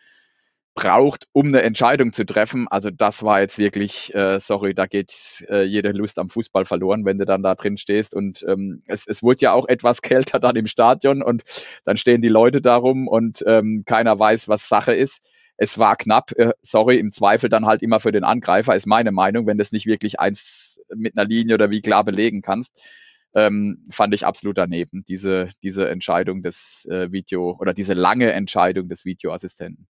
braucht, 0.78 1.26
um 1.32 1.48
eine 1.48 1.62
Entscheidung 1.62 2.12
zu 2.12 2.24
treffen. 2.24 2.68
Also 2.70 2.90
das 2.90 3.24
war 3.24 3.40
jetzt 3.40 3.58
wirklich, 3.58 4.14
äh, 4.14 4.38
sorry, 4.38 4.74
da 4.74 4.86
geht 4.86 5.44
äh, 5.50 5.64
jede 5.64 5.90
Lust 5.90 6.20
am 6.20 6.28
Fußball 6.28 6.66
verloren, 6.66 7.04
wenn 7.04 7.18
du 7.18 7.24
dann 7.24 7.42
da 7.42 7.56
drin 7.56 7.76
stehst. 7.76 8.14
Und 8.14 8.44
ähm, 8.46 8.80
es, 8.86 9.04
es 9.08 9.20
wurde 9.20 9.40
ja 9.40 9.52
auch 9.54 9.66
etwas 9.66 10.02
kälter 10.02 10.38
dann 10.38 10.54
im 10.54 10.68
Stadion 10.68 11.20
und 11.20 11.42
dann 11.84 11.96
stehen 11.96 12.22
die 12.22 12.28
Leute 12.28 12.60
darum 12.60 13.08
und 13.08 13.42
ähm, 13.44 13.82
keiner 13.86 14.16
weiß, 14.16 14.46
was 14.46 14.68
Sache 14.68 14.94
ist. 14.94 15.18
Es 15.56 15.80
war 15.80 15.96
knapp, 15.96 16.30
äh, 16.36 16.52
sorry, 16.62 16.98
im 16.98 17.10
Zweifel 17.10 17.48
dann 17.48 17.66
halt 17.66 17.82
immer 17.82 17.98
für 17.98 18.12
den 18.12 18.22
Angreifer, 18.22 18.76
ist 18.76 18.86
meine 18.86 19.10
Meinung, 19.10 19.48
wenn 19.48 19.58
du 19.58 19.62
es 19.62 19.72
nicht 19.72 19.86
wirklich 19.86 20.20
eins 20.20 20.80
mit 20.94 21.18
einer 21.18 21.28
Linie 21.28 21.54
oder 21.54 21.70
wie 21.70 21.80
klar 21.80 22.04
belegen 22.04 22.40
kannst. 22.40 22.80
Ähm, 23.34 23.84
fand 23.90 24.14
ich 24.14 24.24
absolut 24.24 24.56
daneben, 24.56 25.02
diese, 25.08 25.50
diese 25.64 25.88
Entscheidung 25.88 26.44
des 26.44 26.86
äh, 26.88 27.10
Video 27.10 27.56
oder 27.58 27.74
diese 27.74 27.94
lange 27.94 28.30
Entscheidung 28.32 28.88
des 28.88 29.04
Videoassistenten. 29.04 29.88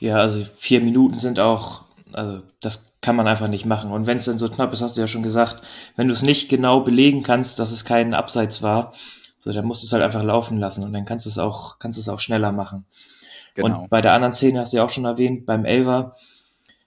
Ja, 0.00 0.16
also 0.16 0.44
vier 0.56 0.80
Minuten 0.80 1.16
sind 1.16 1.40
auch, 1.40 1.84
also 2.12 2.42
das 2.60 2.98
kann 3.00 3.16
man 3.16 3.28
einfach 3.28 3.48
nicht 3.48 3.66
machen. 3.66 3.92
Und 3.92 4.06
wenn 4.06 4.18
es 4.18 4.24
dann 4.24 4.38
so 4.38 4.48
knapp 4.48 4.72
ist, 4.72 4.82
hast 4.82 4.96
du 4.96 5.00
ja 5.00 5.06
schon 5.06 5.22
gesagt, 5.22 5.62
wenn 5.96 6.08
du 6.08 6.12
es 6.12 6.22
nicht 6.22 6.48
genau 6.48 6.80
belegen 6.80 7.22
kannst, 7.22 7.58
dass 7.58 7.70
es 7.70 7.84
kein 7.84 8.14
Abseits 8.14 8.62
war, 8.62 8.92
so 9.38 9.52
dann 9.52 9.64
musst 9.64 9.82
du 9.82 9.86
es 9.86 9.92
halt 9.92 10.02
einfach 10.02 10.24
laufen 10.24 10.58
lassen 10.58 10.82
und 10.82 10.92
dann 10.92 11.04
kannst 11.04 11.24
du 11.26 11.30
es 11.30 11.38
auch, 11.38 11.78
kannst 11.78 11.98
es 11.98 12.08
auch 12.08 12.20
schneller 12.20 12.52
machen. 12.52 12.84
Genau. 13.54 13.82
Und 13.82 13.90
bei 13.90 14.02
der 14.02 14.12
anderen 14.12 14.34
Szene 14.34 14.60
hast 14.60 14.72
du 14.72 14.78
ja 14.78 14.84
auch 14.84 14.90
schon 14.90 15.04
erwähnt, 15.04 15.46
beim 15.46 15.64
Elver, 15.64 16.16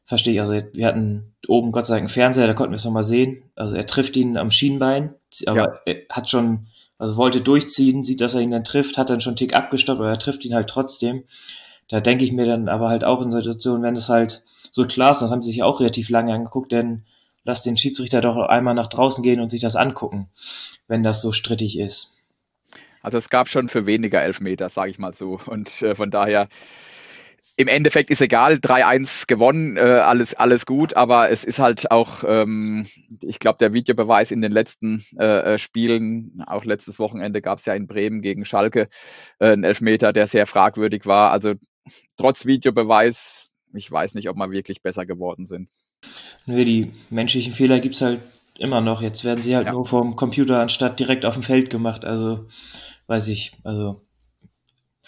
verstehe 0.03 0.33
ich, 0.33 0.41
also 0.41 0.53
wir 0.73 0.87
hatten 0.87 1.33
oben 1.47 1.71
Gott 1.71 1.85
sei 1.85 1.93
Dank 1.95 2.01
einen 2.01 2.09
Fernseher, 2.09 2.47
da 2.47 2.53
konnten 2.53 2.73
wir 2.73 2.77
es 2.77 2.85
nochmal 2.85 3.03
sehen. 3.03 3.43
Also 3.55 3.75
er 3.75 3.87
trifft 3.87 4.17
ihn 4.17 4.37
am 4.37 4.51
Schienbein, 4.51 5.15
aber 5.45 5.57
ja. 5.57 5.79
er 5.85 5.95
hat 6.09 6.29
schon 6.29 6.67
Also 6.99 7.15
wollte 7.15 7.39
durchziehen, 7.39 8.03
sieht, 8.03 8.19
dass 8.19 8.35
er 8.35 8.41
ihn 8.41 8.51
dann 8.51 8.65
trifft, 8.65 8.97
hat 8.97 9.09
dann 9.09 9.21
schon 9.21 9.31
einen 9.31 9.37
Tick 9.37 9.55
abgestoppt, 9.55 9.99
aber 9.99 10.09
er 10.09 10.19
trifft 10.19 10.43
ihn 10.43 10.53
halt 10.53 10.69
trotzdem. 10.69 11.23
Da 11.89 11.99
denke 11.99 12.23
ich 12.23 12.31
mir 12.31 12.45
dann 12.45 12.69
aber 12.69 12.89
halt 12.89 13.03
auch 13.03 13.21
in 13.21 13.31
Situationen, 13.31 13.83
wenn 13.83 13.95
es 13.95 14.09
halt 14.09 14.43
so 14.71 14.85
klar 14.85 15.11
ist, 15.11 15.21
das 15.21 15.31
haben 15.31 15.41
sie 15.41 15.51
sich 15.51 15.63
auch 15.63 15.79
relativ 15.79 16.09
lange 16.09 16.33
angeguckt, 16.33 16.71
denn 16.71 17.03
lass 17.43 17.63
den 17.63 17.77
Schiedsrichter 17.77 18.21
doch 18.21 18.37
einmal 18.37 18.75
nach 18.75 18.87
draußen 18.87 19.23
gehen 19.23 19.39
und 19.39 19.49
sich 19.49 19.59
das 19.59 19.75
angucken, 19.75 20.29
wenn 20.87 21.03
das 21.03 21.21
so 21.21 21.31
strittig 21.31 21.77
ist. 21.77 22.15
Also 23.01 23.17
es 23.17 23.29
gab 23.29 23.47
schon 23.47 23.69
für 23.69 23.85
weniger 23.85 24.21
Elfmeter, 24.21 24.69
sage 24.69 24.91
ich 24.91 24.99
mal 24.99 25.13
so. 25.13 25.39
Und 25.45 25.81
äh, 25.81 25.95
von 25.95 26.11
daher 26.11 26.47
im 27.59 27.67
Endeffekt 27.67 28.09
ist 28.09 28.21
egal, 28.21 28.53
3-1 28.53 29.27
gewonnen, 29.27 29.75
äh, 29.75 29.81
alles, 29.81 30.33
alles 30.33 30.65
gut, 30.65 30.95
aber 30.95 31.29
es 31.29 31.43
ist 31.43 31.59
halt 31.59 31.91
auch, 31.91 32.23
ähm, 32.25 32.87
ich 33.21 33.37
glaube, 33.37 33.57
der 33.57 33.73
Videobeweis 33.73 34.31
in 34.31 34.41
den 34.41 34.53
letzten 34.53 35.03
äh, 35.19 35.55
äh 35.55 35.57
Spielen, 35.57 36.41
auch 36.47 36.63
letztes 36.63 36.99
Wochenende 36.99 37.41
gab 37.41 37.59
es 37.59 37.65
ja 37.65 37.73
in 37.73 37.85
Bremen 37.85 38.21
gegen 38.21 38.45
Schalke 38.45 38.87
äh, 39.39 39.51
einen 39.51 39.65
Elfmeter, 39.65 40.13
der 40.13 40.25
sehr 40.25 40.45
fragwürdig 40.45 41.05
war. 41.05 41.31
Also 41.31 41.55
trotz 42.15 42.45
Videobeweis, 42.45 43.51
ich 43.73 43.91
weiß 43.91 44.15
nicht, 44.15 44.29
ob 44.29 44.37
wir 44.37 44.51
wirklich 44.51 44.81
besser 44.81 45.05
geworden 45.05 45.45
sind. 45.45 45.67
Nur 46.45 46.63
die 46.63 46.93
menschlichen 47.09 47.51
Fehler 47.51 47.81
gibt 47.81 47.95
es 47.95 48.01
halt 48.01 48.21
immer 48.57 48.79
noch. 48.79 49.01
Jetzt 49.01 49.25
werden 49.25 49.43
sie 49.43 49.57
halt 49.57 49.65
ja. 49.65 49.73
nur 49.73 49.85
vom 49.85 50.15
Computer 50.15 50.61
anstatt 50.61 50.97
direkt 50.97 51.25
auf 51.25 51.33
dem 51.33 51.43
Feld 51.43 51.69
gemacht. 51.69 52.05
Also 52.05 52.47
weiß 53.07 53.27
ich, 53.27 53.51
also 53.65 53.99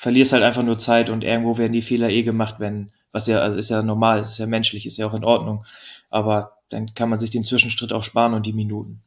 verlierst 0.01 0.33
halt 0.33 0.41
einfach 0.41 0.63
nur 0.63 0.79
Zeit 0.79 1.11
und 1.11 1.23
irgendwo 1.23 1.59
werden 1.59 1.73
die 1.73 1.83
Fehler 1.83 2.09
eh 2.09 2.23
gemacht, 2.23 2.55
wenn, 2.57 2.91
was 3.11 3.27
ja, 3.27 3.37
also 3.37 3.59
ist 3.59 3.69
ja 3.69 3.83
normal, 3.83 4.21
ist 4.21 4.39
ja 4.39 4.47
menschlich, 4.47 4.87
ist 4.87 4.97
ja 4.97 5.05
auch 5.05 5.13
in 5.13 5.23
Ordnung. 5.23 5.63
Aber 6.09 6.57
dann 6.69 6.95
kann 6.95 7.07
man 7.07 7.19
sich 7.19 7.29
den 7.29 7.45
Zwischenstritt 7.45 7.93
auch 7.93 8.01
sparen 8.01 8.33
und 8.33 8.47
die 8.47 8.51
Minuten. 8.51 9.03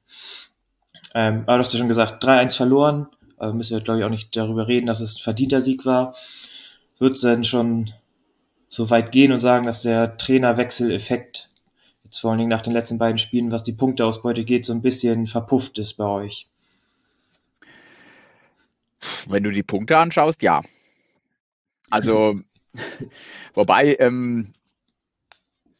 Ähm, 1.12 1.42
aber 1.46 1.56
du 1.56 1.64
hast 1.64 1.72
ja 1.72 1.80
schon 1.80 1.88
gesagt, 1.88 2.22
3-1 2.22 2.56
verloren. 2.56 3.08
Also 3.36 3.56
müssen 3.56 3.76
wir, 3.76 3.82
glaube 3.82 3.98
ich, 3.98 4.04
auch 4.04 4.10
nicht 4.10 4.36
darüber 4.36 4.68
reden, 4.68 4.86
dass 4.86 5.00
es 5.00 5.18
ein 5.18 5.24
verdienter 5.24 5.62
Sieg 5.62 5.84
war. 5.84 6.14
Wird 7.00 7.16
es 7.16 7.22
denn 7.22 7.42
schon 7.42 7.90
so 8.68 8.88
weit 8.88 9.10
gehen 9.10 9.32
und 9.32 9.40
sagen, 9.40 9.66
dass 9.66 9.82
der 9.82 10.16
Trainerwechseleffekt 10.16 11.50
jetzt 12.04 12.20
vor 12.20 12.30
allen 12.30 12.38
Dingen 12.38 12.50
nach 12.50 12.62
den 12.62 12.72
letzten 12.72 12.98
beiden 12.98 13.18
Spielen, 13.18 13.50
was 13.50 13.64
die 13.64 13.72
Punkteausbeute 13.72 14.44
geht, 14.44 14.64
so 14.64 14.72
ein 14.72 14.82
bisschen 14.82 15.26
verpufft 15.26 15.76
ist 15.80 15.94
bei 15.94 16.06
euch? 16.06 16.46
Wenn 19.26 19.42
du 19.42 19.50
die 19.50 19.64
Punkte 19.64 19.98
anschaust, 19.98 20.40
ja. 20.40 20.62
Also, 21.90 22.40
wobei, 23.54 23.96
ähm, 23.98 24.52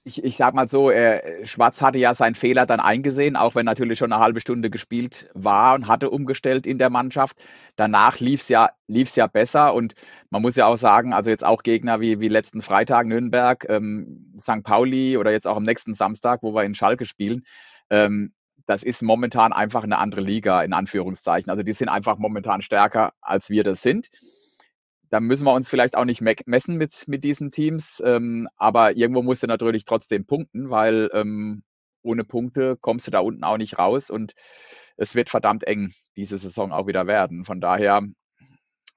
ich, 0.07 0.23
ich 0.23 0.37
sag 0.37 0.55
mal 0.55 0.69
so, 0.69 0.91
äh, 0.91 1.47
Schwarz 1.47 1.81
hatte 1.81 1.99
ja 1.99 2.13
seinen 2.13 2.35
Fehler 2.35 2.67
dann 2.67 2.79
eingesehen, 2.79 3.37
auch 3.37 3.55
wenn 3.55 3.65
natürlich 3.65 3.99
schon 3.99 4.13
eine 4.13 4.23
halbe 4.23 4.41
Stunde 4.41 4.69
gespielt 4.69 5.31
war 5.33 5.75
und 5.75 5.89
hatte 5.89 6.11
umgestellt 6.11 6.67
in 6.67 6.79
der 6.79 6.91
Mannschaft. 6.91 7.43
Danach 7.77 8.21
lief 8.21 8.43
es 8.43 8.49
ja, 8.49 8.71
ja 8.87 9.27
besser 9.27 9.73
und 9.73 9.95
man 10.29 10.43
muss 10.43 10.57
ja 10.57 10.67
auch 10.67 10.77
sagen, 10.77 11.15
also 11.15 11.31
jetzt 11.31 11.45
auch 11.45 11.63
Gegner 11.63 12.01
wie, 12.01 12.21
wie 12.21 12.29
letzten 12.29 12.61
Freitag 12.61 13.07
Nürnberg, 13.07 13.65
ähm, 13.71 14.35
St. 14.39 14.63
Pauli 14.63 15.17
oder 15.17 15.33
jetzt 15.33 15.47
auch 15.47 15.57
am 15.57 15.65
nächsten 15.65 15.95
Samstag, 15.95 16.43
wo 16.43 16.55
wir 16.55 16.65
in 16.65 16.75
Schalke 16.75 17.07
spielen, 17.07 17.45
ähm, 17.89 18.35
das 18.67 18.83
ist 18.83 19.03
momentan 19.03 19.53
einfach 19.53 19.85
eine 19.85 19.99
andere 19.99 20.21
Liga, 20.21 20.63
in 20.63 20.75
Anführungszeichen. 20.75 21.51
Also 21.51 21.63
die 21.63 21.73
sind 21.73 21.89
einfach 21.89 22.19
momentan 22.19 22.61
stärker, 22.61 23.13
als 23.21 23.49
wir 23.49 23.63
das 23.63 23.81
sind 23.81 24.09
da 25.15 25.21
müssen 25.21 25.47
wir 25.47 25.53
uns 25.53 25.69
vielleicht 25.69 25.97
auch 25.97 26.05
nicht 26.05 26.21
messen 26.21 26.77
mit, 26.77 27.07
mit 27.07 27.23
diesen 27.23 27.53
Teams, 27.53 28.03
ähm, 28.05 28.49
aber 28.57 28.97
irgendwo 28.97 29.23
musst 29.23 29.45
du 29.45 29.47
natürlich 29.47 29.85
trotzdem 29.85 30.27
punkten, 30.27 30.71
weil 30.71 31.09
ähm, 31.13 31.63
ohne 32.03 32.25
Punkte 32.25 32.77
kommst 32.81 33.07
du 33.07 33.13
da 33.13 33.21
unten 33.21 33.45
auch 33.45 33.57
nicht 33.57 33.79
raus 33.79 34.11
und 34.11 34.33
es 34.97 35.15
wird 35.15 35.31
verdammt 35.31 35.69
eng 35.69 35.93
diese 36.17 36.37
Saison 36.37 36.73
auch 36.73 36.89
wieder 36.89 37.07
werden. 37.07 37.45
Von 37.45 37.61
daher, 37.61 38.03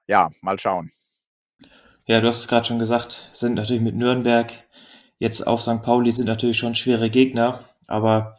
ja, 0.08 0.30
mal 0.40 0.58
schauen. 0.58 0.90
Ja, 2.06 2.20
du 2.20 2.26
hast 2.26 2.40
es 2.40 2.48
gerade 2.48 2.66
schon 2.66 2.80
gesagt, 2.80 3.30
sind 3.32 3.54
natürlich 3.54 3.82
mit 3.82 3.94
Nürnberg 3.94 4.52
jetzt 5.20 5.46
auf 5.46 5.62
St. 5.62 5.84
Pauli 5.84 6.10
sind 6.10 6.26
natürlich 6.26 6.58
schon 6.58 6.74
schwere 6.74 7.10
Gegner, 7.10 7.64
aber 7.86 8.36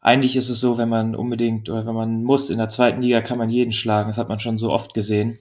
eigentlich 0.00 0.34
ist 0.34 0.48
es 0.48 0.58
so, 0.58 0.76
wenn 0.76 0.88
man 0.88 1.14
unbedingt 1.14 1.70
oder 1.70 1.86
wenn 1.86 1.94
man 1.94 2.24
muss 2.24 2.50
in 2.50 2.58
der 2.58 2.68
zweiten 2.68 3.00
Liga 3.00 3.20
kann 3.20 3.38
man 3.38 3.48
jeden 3.48 3.72
schlagen. 3.72 4.08
Das 4.08 4.18
hat 4.18 4.28
man 4.28 4.40
schon 4.40 4.58
so 4.58 4.72
oft 4.72 4.92
gesehen. 4.92 5.38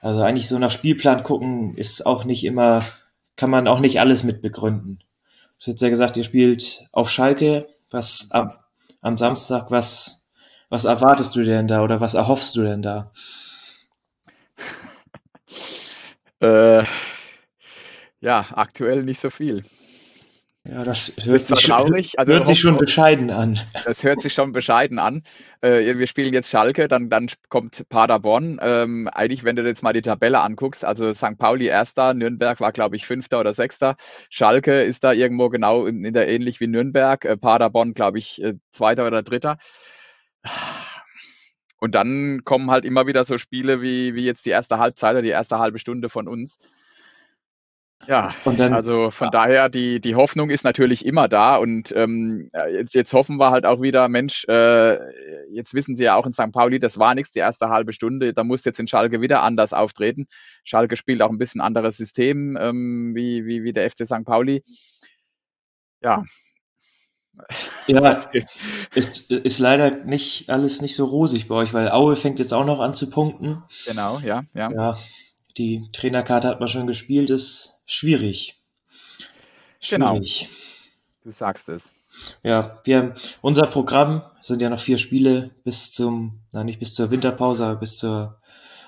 Also 0.00 0.22
eigentlich 0.22 0.48
so 0.48 0.58
nach 0.58 0.70
Spielplan 0.70 1.22
gucken 1.22 1.74
ist 1.74 2.06
auch 2.06 2.24
nicht 2.24 2.44
immer, 2.44 2.84
kann 3.36 3.50
man 3.50 3.68
auch 3.68 3.80
nicht 3.80 4.00
alles 4.00 4.22
mit 4.22 4.42
begründen. 4.42 4.98
Du 4.98 5.60
hast 5.60 5.66
jetzt 5.66 5.82
ja 5.82 5.88
gesagt, 5.88 6.16
ihr 6.16 6.24
spielt 6.24 6.86
auf 6.92 7.10
Schalke, 7.10 7.68
was 7.90 8.28
ab, 8.30 8.68
am 9.00 9.16
Samstag, 9.16 9.70
was, 9.70 10.28
was 10.68 10.84
erwartest 10.84 11.34
du 11.36 11.44
denn 11.44 11.68
da 11.68 11.82
oder 11.82 12.00
was 12.00 12.14
erhoffst 12.14 12.54
du 12.56 12.62
denn 12.62 12.82
da? 12.82 13.12
Äh, 16.40 16.84
ja, 18.20 18.46
aktuell 18.52 19.02
nicht 19.02 19.20
so 19.20 19.30
viel. 19.30 19.64
Ja, 20.68 20.84
das 20.84 21.16
hört, 21.22 21.46
sich, 21.46 21.64
traurig. 21.64 22.18
Also 22.18 22.32
hört 22.32 22.46
sich 22.46 22.58
schon 22.58 22.76
bescheiden 22.76 23.30
an. 23.30 23.60
Das 23.84 24.02
hört 24.02 24.22
sich 24.22 24.32
schon 24.32 24.52
bescheiden 24.52 24.98
an. 24.98 25.22
Äh, 25.60 25.96
wir 25.96 26.06
spielen 26.06 26.34
jetzt 26.34 26.50
Schalke, 26.50 26.88
dann, 26.88 27.08
dann 27.08 27.28
kommt 27.48 27.88
Paderborn. 27.88 28.58
Ähm, 28.60 29.06
eigentlich, 29.08 29.44
wenn 29.44 29.54
du 29.54 29.62
jetzt 29.62 29.82
mal 29.82 29.92
die 29.92 30.02
Tabelle 30.02 30.40
anguckst, 30.40 30.84
also 30.84 31.12
St. 31.12 31.38
Pauli 31.38 31.66
erster, 31.66 32.14
Nürnberg 32.14 32.60
war, 32.60 32.72
glaube 32.72 32.96
ich, 32.96 33.06
fünfter 33.06 33.38
oder 33.38 33.52
sechster. 33.52 33.96
Schalke 34.28 34.82
ist 34.82 35.04
da 35.04 35.12
irgendwo 35.12 35.50
genau 35.50 35.86
in, 35.86 36.04
in 36.04 36.14
der 36.14 36.28
ähnlich 36.28 36.58
wie 36.58 36.66
Nürnberg. 36.66 37.24
Äh, 37.24 37.36
Paderborn, 37.36 37.94
glaube 37.94 38.18
ich, 38.18 38.42
äh, 38.42 38.54
zweiter 38.70 39.06
oder 39.06 39.22
dritter. 39.22 39.58
Und 41.78 41.94
dann 41.94 42.42
kommen 42.44 42.70
halt 42.70 42.84
immer 42.84 43.06
wieder 43.06 43.24
so 43.24 43.38
Spiele 43.38 43.82
wie, 43.82 44.14
wie 44.14 44.24
jetzt 44.24 44.46
die 44.46 44.50
erste 44.50 44.78
Halbzeit 44.78 45.12
oder 45.12 45.22
die 45.22 45.28
erste 45.28 45.58
halbe 45.58 45.78
Stunde 45.78 46.08
von 46.08 46.26
uns 46.26 46.58
ja, 48.06 48.30
dann, 48.44 48.72
also 48.74 49.10
von 49.10 49.26
ja. 49.26 49.30
daher, 49.30 49.68
die, 49.68 50.00
die 50.00 50.14
Hoffnung 50.14 50.50
ist 50.50 50.64
natürlich 50.64 51.04
immer 51.04 51.28
da 51.28 51.56
und 51.56 51.92
ähm, 51.96 52.48
jetzt, 52.70 52.94
jetzt 52.94 53.12
hoffen 53.12 53.38
wir 53.38 53.50
halt 53.50 53.66
auch 53.66 53.80
wieder, 53.80 54.08
Mensch, 54.08 54.44
äh, 54.48 54.98
jetzt 55.50 55.74
wissen 55.74 55.96
Sie 55.96 56.04
ja 56.04 56.14
auch 56.14 56.26
in 56.26 56.32
St. 56.32 56.52
Pauli, 56.52 56.78
das 56.78 56.98
war 56.98 57.14
nichts, 57.14 57.32
die 57.32 57.38
erste 57.38 57.68
halbe 57.68 57.92
Stunde, 57.92 58.32
da 58.32 58.44
muss 58.44 58.64
jetzt 58.64 58.78
in 58.78 58.86
Schalke 58.86 59.20
wieder 59.20 59.42
anders 59.42 59.72
auftreten. 59.72 60.26
Schalke 60.62 60.96
spielt 60.96 61.22
auch 61.22 61.30
ein 61.30 61.38
bisschen 61.38 61.60
anderes 61.60 61.96
System 61.96 62.56
ähm, 62.60 63.12
wie, 63.14 63.46
wie, 63.46 63.64
wie 63.64 63.72
der 63.72 63.90
FC 63.90 64.06
St. 64.06 64.24
Pauli. 64.24 64.62
Ja. 66.02 66.22
Ja, 67.86 68.12
ist, 68.94 69.30
ist 69.30 69.58
leider 69.58 69.90
nicht 70.04 70.48
alles 70.48 70.80
nicht 70.80 70.94
so 70.94 71.06
rosig 71.06 71.48
bei 71.48 71.56
euch, 71.56 71.74
weil 71.74 71.90
Aue 71.90 72.16
fängt 72.16 72.38
jetzt 72.38 72.54
auch 72.54 72.64
noch 72.64 72.80
an 72.80 72.94
zu 72.94 73.10
punkten. 73.10 73.62
Genau, 73.84 74.18
ja, 74.20 74.44
ja. 74.54 74.70
Ja, 74.70 74.98
die 75.58 75.88
Trainerkarte 75.92 76.48
hat 76.48 76.60
man 76.60 76.68
schon 76.68 76.86
gespielt, 76.86 77.30
ist 77.30 77.82
schwierig. 77.86 78.60
Genau. 79.88 80.12
schwierig. 80.12 80.48
Genau. 80.48 80.52
Du 81.24 81.30
sagst 81.30 81.68
es. 81.68 81.92
Ja, 82.42 82.80
wir 82.84 82.98
haben 82.98 83.14
unser 83.42 83.66
Programm 83.66 84.22
sind 84.40 84.62
ja 84.62 84.70
noch 84.70 84.80
vier 84.80 84.98
Spiele 84.98 85.50
bis 85.64 85.92
zum, 85.92 86.40
na 86.52 86.64
nicht 86.64 86.78
bis 86.78 86.94
zur 86.94 87.10
Winterpause, 87.10 87.64
aber 87.66 87.80
bis 87.80 87.98
zur, 87.98 88.40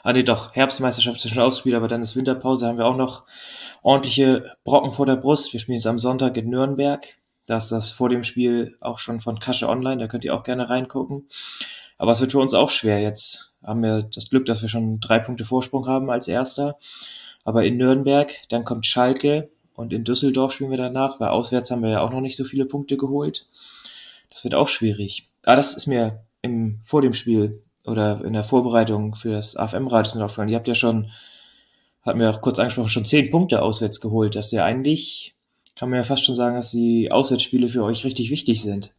ah 0.03 0.13
nee 0.13 0.23
doch, 0.23 0.55
Herbstmeisterschaft 0.55 1.21
zwischen 1.21 1.41
Ausspiel, 1.41 1.75
aber 1.75 1.89
dann 1.89 2.03
ist 2.03 2.17
Winterpause, 2.17 2.67
haben 2.67 2.79
wir 2.79 2.87
auch 2.87 2.97
noch 2.97 3.27
ordentliche 3.83 4.57
Brocken 4.65 4.93
vor 4.93 5.07
der 5.07 5.17
Brust. 5.17 5.53
Wir 5.53 5.61
spielen 5.61 5.77
jetzt 5.77 5.87
am 5.87 5.99
Sonntag 5.99 6.37
in 6.37 6.49
Nürnberg. 6.49 7.07
Da 7.47 7.59
ist 7.59 7.73
das 7.73 7.91
vor 7.91 8.09
dem 8.09 8.25
Spiel 8.25 8.77
auch 8.81 8.99
schon 8.99 9.21
von 9.21 9.39
Kasche 9.39 9.69
Online, 9.69 9.99
da 9.99 10.07
könnt 10.07 10.25
ihr 10.25 10.35
auch 10.35 10.45
gerne 10.45 10.69
reingucken. 10.69 11.29
Aber 11.97 12.13
es 12.13 12.21
wird 12.21 12.33
für 12.33 12.39
uns 12.39 12.55
auch 12.55 12.71
schwer 12.71 13.01
jetzt 13.01 13.48
haben 13.63 13.83
wir 13.83 14.03
das 14.03 14.31
Glück, 14.31 14.47
dass 14.47 14.63
wir 14.63 14.69
schon 14.69 15.01
drei 15.01 15.19
Punkte 15.19 15.45
Vorsprung 15.45 15.87
haben 15.87 16.11
als 16.11 16.29
Erster. 16.29 16.79
Aber 17.45 17.65
in 17.65 17.77
Nürnberg, 17.77 18.33
dann 18.49 18.65
kommt 18.65 18.87
Schalke 18.87 19.51
und 19.75 19.93
in 19.93 20.05
Düsseldorf 20.05 20.53
spielen 20.53 20.71
wir 20.71 20.77
danach, 20.77 21.21
weil 21.21 21.29
auswärts 21.29 21.71
haben 21.71 21.83
wir 21.83 21.91
ja 21.91 22.01
auch 22.03 22.11
noch 22.11 22.21
nicht 22.21 22.37
so 22.37 22.45
viele 22.45 22.67
Punkte 22.67 22.97
geholt. 22.97 23.47
Das 24.31 24.45
wird 24.45 24.55
auch 24.55 24.69
schwierig. 24.69 25.29
Ah, 25.45 25.57
das 25.57 25.75
ist 25.75 25.87
mir 25.87 26.25
im, 26.43 26.81
vor 26.85 27.03
dem 27.03 27.15
Spiel 27.15 27.63
oder 27.85 28.25
in 28.25 28.35
der 28.35 28.45
Vorbereitung 28.45 29.15
für 29.15 29.33
das 29.33 29.57
AFM-Rad 29.57 30.07
ist 30.07 30.15
mir 30.15 30.25
aufgefallen. 30.25 30.49
Ihr 30.49 30.57
habt 30.57 30.69
ja 30.69 30.75
schon, 30.75 31.11
hat 32.03 32.17
mir 32.17 32.31
auch 32.31 32.41
kurz 32.41 32.59
angesprochen, 32.59 32.89
schon 32.89 33.05
zehn 33.05 33.31
Punkte 33.31 33.63
auswärts 33.63 34.01
geholt. 34.01 34.37
Das 34.37 34.47
ist 34.47 34.53
ja 34.53 34.65
eigentlich, 34.65 35.35
kann 35.75 35.89
man 35.89 35.99
ja 35.99 36.05
fast 36.05 36.25
schon 36.25 36.37
sagen, 36.37 36.57
dass 36.57 36.71
die 36.71 37.11
Auswärtsspiele 37.11 37.69
für 37.69 37.85
euch 37.85 38.05
richtig 38.05 38.31
wichtig 38.31 38.63
sind. 38.63 38.93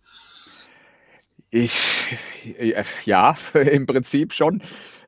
Ich, 1.52 2.18
äh, 2.58 2.84
ja, 3.06 3.36
im 3.54 3.86
Prinzip 3.86 4.34
schon. 4.34 4.62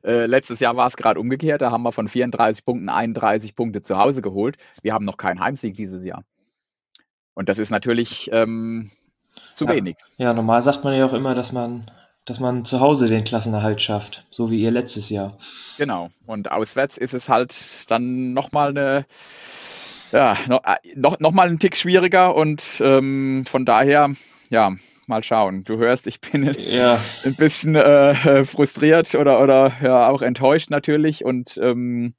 Äh, 0.04 0.26
letztes 0.26 0.60
Jahr 0.60 0.76
war 0.76 0.88
es 0.88 0.96
gerade 0.96 1.20
umgekehrt. 1.20 1.62
Da 1.62 1.70
haben 1.70 1.82
wir 1.82 1.92
von 1.92 2.08
34 2.08 2.64
Punkten 2.64 2.88
31 2.88 3.54
Punkte 3.54 3.82
zu 3.82 3.98
Hause 3.98 4.22
geholt. 4.22 4.56
Wir 4.82 4.92
haben 4.92 5.04
noch 5.04 5.16
keinen 5.16 5.40
Heimsieg 5.40 5.76
dieses 5.76 6.04
Jahr. 6.04 6.24
Und 7.34 7.48
das 7.48 7.58
ist 7.58 7.70
natürlich 7.70 8.28
ähm, 8.32 8.90
zu 9.54 9.66
ja, 9.66 9.74
wenig. 9.74 9.96
Ja, 10.16 10.34
normal 10.34 10.62
sagt 10.62 10.84
man 10.84 10.94
ja 10.94 11.06
auch 11.06 11.12
immer, 11.12 11.34
dass 11.34 11.52
man, 11.52 11.86
dass 12.24 12.40
man 12.40 12.64
zu 12.64 12.80
Hause 12.80 13.08
den 13.08 13.24
Klassenerhalt 13.24 13.80
schafft, 13.80 14.26
so 14.30 14.50
wie 14.50 14.60
ihr 14.60 14.70
letztes 14.70 15.08
Jahr. 15.08 15.38
Genau. 15.78 16.10
Und 16.26 16.50
auswärts 16.50 16.98
ist 16.98 17.14
es 17.14 17.28
halt 17.28 17.90
dann 17.90 18.32
nochmal 18.32 18.70
eine, 18.70 19.06
ja, 20.10 20.36
noch, 20.48 20.64
äh, 20.64 20.76
noch, 20.96 21.20
noch 21.20 21.32
mal 21.32 21.46
einen 21.46 21.60
Tick 21.60 21.76
schwieriger 21.76 22.34
und 22.34 22.62
ähm, 22.80 23.44
von 23.46 23.64
daher, 23.64 24.10
ja, 24.50 24.72
Mal 25.12 25.22
schauen. 25.22 25.62
Du 25.62 25.76
hörst, 25.76 26.06
ich 26.06 26.22
bin 26.22 26.56
ja. 26.58 26.98
ein 27.22 27.34
bisschen 27.34 27.74
äh, 27.74 28.46
frustriert 28.46 29.14
oder, 29.14 29.42
oder 29.42 29.70
ja, 29.82 30.08
auch 30.08 30.22
enttäuscht 30.22 30.70
natürlich. 30.70 31.22
Und 31.22 31.60
ähm, 31.62 32.14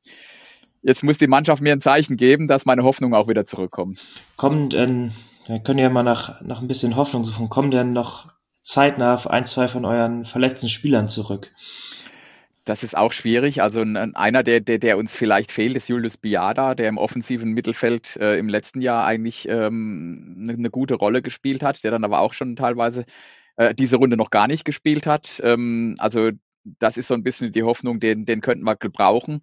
jetzt 0.83 1.03
muss 1.03 1.17
die 1.17 1.25
Mannschaft 1.25 1.59
mir 1.63 1.73
ein 1.73 1.81
Zeichen 1.81 2.17
geben, 2.17 2.45
dass 2.45 2.67
meine 2.67 2.83
Hoffnung 2.83 3.15
auch 3.15 3.27
wieder 3.27 3.45
zurückkommt. 3.45 4.05
Kommen 4.37 4.69
denn, 4.69 5.11
wir 5.47 5.57
können 5.57 5.79
ja 5.79 5.89
mal 5.89 6.03
nach, 6.03 6.39
nach 6.41 6.61
ein 6.61 6.67
bisschen 6.67 6.95
Hoffnung 6.95 7.25
suchen, 7.25 7.49
kommen 7.49 7.71
denn 7.71 7.93
noch 7.93 8.27
zeitnah 8.61 9.19
ein, 9.25 9.47
zwei 9.47 9.67
von 9.67 9.85
euren 9.85 10.25
verletzten 10.25 10.69
Spielern 10.69 11.07
zurück? 11.07 11.51
Das 12.65 12.83
ist 12.83 12.95
auch 12.95 13.11
schwierig. 13.11 13.61
Also 13.61 13.81
einer, 13.81 14.43
der, 14.43 14.61
der, 14.61 14.77
der 14.77 14.97
uns 14.97 15.13
vielleicht 15.15 15.51
fehlt, 15.51 15.75
ist 15.75 15.89
Julius 15.89 16.15
Biada, 16.15 16.75
der 16.75 16.87
im 16.87 16.97
offensiven 16.97 17.51
Mittelfeld 17.51 18.15
äh, 18.17 18.37
im 18.37 18.47
letzten 18.47 18.81
Jahr 18.81 19.05
eigentlich 19.05 19.47
ähm, 19.49 20.37
eine, 20.39 20.53
eine, 20.53 20.69
gute 20.69 20.95
Rolle 20.95 21.21
gespielt 21.21 21.61
hat, 21.61 21.83
der 21.83 21.91
dann 21.91 22.05
aber 22.05 22.19
auch 22.19 22.31
schon 22.33 22.55
teilweise 22.55 23.03
äh, 23.57 23.75
diese 23.75 23.97
Runde 23.97 24.15
noch 24.15 24.29
gar 24.29 24.47
nicht 24.47 24.63
gespielt 24.63 25.05
hat. 25.05 25.41
Ähm, 25.43 25.95
also 25.99 26.31
das 26.63 26.97
ist 26.97 27.07
so 27.07 27.13
ein 27.13 27.23
bisschen 27.23 27.51
die 27.51 27.63
Hoffnung, 27.63 27.99
den, 27.99 28.25
den 28.25 28.39
könnten 28.39 28.63
wir 28.63 28.77
gebrauchen. 28.77 29.41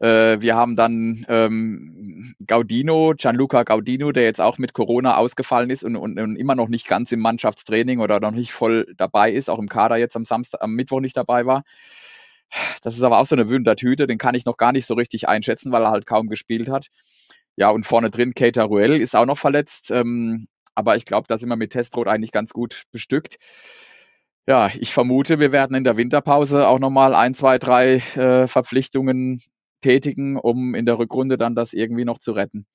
Äh, 0.00 0.40
wir 0.40 0.56
haben 0.56 0.76
dann 0.76 1.24
ähm, 1.28 2.34
Gaudino, 2.46 3.14
Gianluca 3.16 3.64
Gaudino, 3.64 4.12
der 4.12 4.24
jetzt 4.24 4.40
auch 4.40 4.58
mit 4.58 4.72
Corona 4.72 5.16
ausgefallen 5.16 5.70
ist 5.70 5.84
und, 5.84 5.96
und, 5.96 6.18
und, 6.18 6.36
immer 6.36 6.54
noch 6.54 6.68
nicht 6.68 6.88
ganz 6.88 7.12
im 7.12 7.20
Mannschaftstraining 7.20 8.00
oder 8.00 8.20
noch 8.20 8.30
nicht 8.32 8.52
voll 8.52 8.86
dabei 8.96 9.32
ist, 9.32 9.50
auch 9.50 9.58
im 9.58 9.68
Kader 9.68 9.96
jetzt 9.96 10.16
am 10.16 10.24
Samstag, 10.24 10.62
am 10.62 10.74
Mittwoch 10.74 11.00
nicht 11.00 11.16
dabei 11.16 11.44
war. 11.46 11.64
Das 12.82 12.96
ist 12.96 13.02
aber 13.02 13.18
auch 13.18 13.26
so 13.26 13.36
eine 13.36 13.48
Wundertüte, 13.48 14.06
den 14.06 14.18
kann 14.18 14.34
ich 14.34 14.44
noch 14.44 14.56
gar 14.56 14.72
nicht 14.72 14.86
so 14.86 14.94
richtig 14.94 15.28
einschätzen, 15.28 15.72
weil 15.72 15.82
er 15.82 15.90
halt 15.90 16.06
kaum 16.06 16.28
gespielt 16.28 16.68
hat. 16.68 16.86
Ja, 17.56 17.70
und 17.70 17.84
vorne 17.84 18.10
drin 18.10 18.34
Keita 18.34 18.64
Ruel 18.64 19.00
ist 19.00 19.14
auch 19.14 19.26
noch 19.26 19.38
verletzt. 19.38 19.90
Ähm, 19.90 20.48
aber 20.74 20.96
ich 20.96 21.04
glaube, 21.04 21.26
da 21.28 21.36
sind 21.36 21.48
wir 21.48 21.56
mit 21.56 21.72
Testrot 21.72 22.08
eigentlich 22.08 22.32
ganz 22.32 22.52
gut 22.52 22.84
bestückt. 22.92 23.36
Ja, 24.46 24.70
ich 24.78 24.92
vermute, 24.92 25.38
wir 25.38 25.52
werden 25.52 25.76
in 25.76 25.84
der 25.84 25.96
Winterpause 25.96 26.66
auch 26.66 26.78
nochmal 26.78 27.14
ein, 27.14 27.34
zwei, 27.34 27.58
drei 27.58 27.96
äh, 28.16 28.46
Verpflichtungen 28.48 29.42
tätigen, 29.80 30.36
um 30.36 30.74
in 30.74 30.86
der 30.86 30.98
Rückrunde 30.98 31.38
dann 31.38 31.54
das 31.54 31.72
irgendwie 31.72 32.04
noch 32.04 32.18
zu 32.18 32.32
retten. 32.32 32.66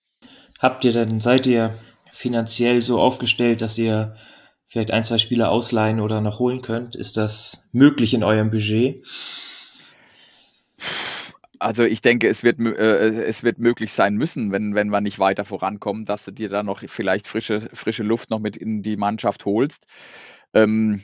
Habt 0.59 0.85
ihr 0.85 0.93
denn, 0.93 1.19
seid 1.19 1.47
ihr 1.47 1.73
finanziell 2.13 2.81
so 2.81 2.99
aufgestellt, 2.99 3.61
dass 3.61 3.77
ihr 3.77 4.15
vielleicht 4.67 4.91
ein, 4.91 5.03
zwei 5.03 5.17
Spieler 5.17 5.51
ausleihen 5.51 5.99
oder 5.99 6.21
noch 6.21 6.39
holen 6.39 6.61
könnt? 6.61 6.95
Ist 6.95 7.17
das 7.17 7.67
möglich 7.71 8.13
in 8.13 8.23
eurem 8.23 8.51
Budget? 8.51 9.05
Also 11.65 11.83
ich 11.83 12.01
denke, 12.01 12.27
es 12.27 12.43
wird, 12.43 12.59
äh, 12.59 13.23
es 13.23 13.41
wird 13.41 13.57
möglich 13.57 13.91
sein 13.91 14.17
müssen, 14.17 14.51
wenn, 14.51 14.75
wenn 14.75 14.89
wir 14.89 15.01
nicht 15.01 15.17
weiter 15.17 15.43
vorankommen, 15.43 16.05
dass 16.05 16.23
du 16.23 16.29
dir 16.29 16.47
da 16.47 16.61
noch 16.61 16.83
vielleicht 16.85 17.27
frische, 17.27 17.71
frische 17.73 18.03
Luft 18.03 18.29
noch 18.29 18.37
mit 18.37 18.55
in 18.55 18.83
die 18.83 18.97
Mannschaft 18.97 19.45
holst. 19.45 19.87
Ähm, 20.53 21.01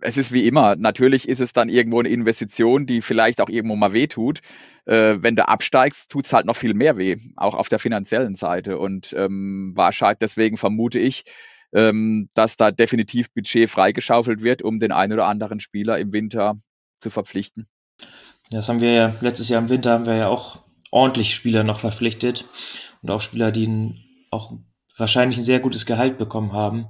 es 0.00 0.16
ist 0.16 0.30
wie 0.30 0.46
immer, 0.46 0.76
natürlich 0.76 1.28
ist 1.28 1.40
es 1.40 1.52
dann 1.52 1.68
irgendwo 1.68 1.98
eine 1.98 2.08
Investition, 2.08 2.86
die 2.86 3.02
vielleicht 3.02 3.40
auch 3.40 3.48
irgendwo 3.48 3.74
mal 3.74 3.92
wehtut. 3.92 4.42
Äh, 4.84 5.16
wenn 5.22 5.34
du 5.34 5.48
absteigst, 5.48 6.08
tut 6.08 6.26
es 6.26 6.32
halt 6.32 6.46
noch 6.46 6.56
viel 6.56 6.74
mehr 6.74 6.96
weh, 6.96 7.16
auch 7.34 7.54
auf 7.54 7.68
der 7.68 7.80
finanziellen 7.80 8.36
Seite. 8.36 8.78
Und 8.78 9.12
ähm, 9.18 9.72
wahrscheinlich 9.74 10.18
deswegen 10.20 10.56
vermute 10.56 11.00
ich, 11.00 11.24
ähm, 11.72 12.28
dass 12.36 12.56
da 12.56 12.70
definitiv 12.70 13.32
Budget 13.34 13.68
freigeschaufelt 13.68 14.44
wird, 14.44 14.62
um 14.62 14.78
den 14.78 14.92
einen 14.92 15.14
oder 15.14 15.26
anderen 15.26 15.58
Spieler 15.58 15.98
im 15.98 16.12
Winter 16.12 16.60
zu 16.98 17.10
verpflichten. 17.10 17.66
Das 18.52 18.68
haben 18.68 18.80
wir 18.80 18.92
ja 18.92 19.14
letztes 19.20 19.48
Jahr 19.48 19.62
im 19.62 19.68
Winter 19.68 19.92
haben 19.92 20.06
wir 20.06 20.16
ja 20.16 20.28
auch 20.28 20.58
ordentlich 20.90 21.34
Spieler 21.34 21.64
noch 21.64 21.80
verpflichtet 21.80 22.44
und 23.02 23.10
auch 23.10 23.22
Spieler, 23.22 23.50
die 23.50 23.94
auch 24.30 24.52
wahrscheinlich 24.96 25.38
ein 25.38 25.44
sehr 25.44 25.60
gutes 25.60 25.86
Gehalt 25.86 26.18
bekommen 26.18 26.52
haben. 26.52 26.86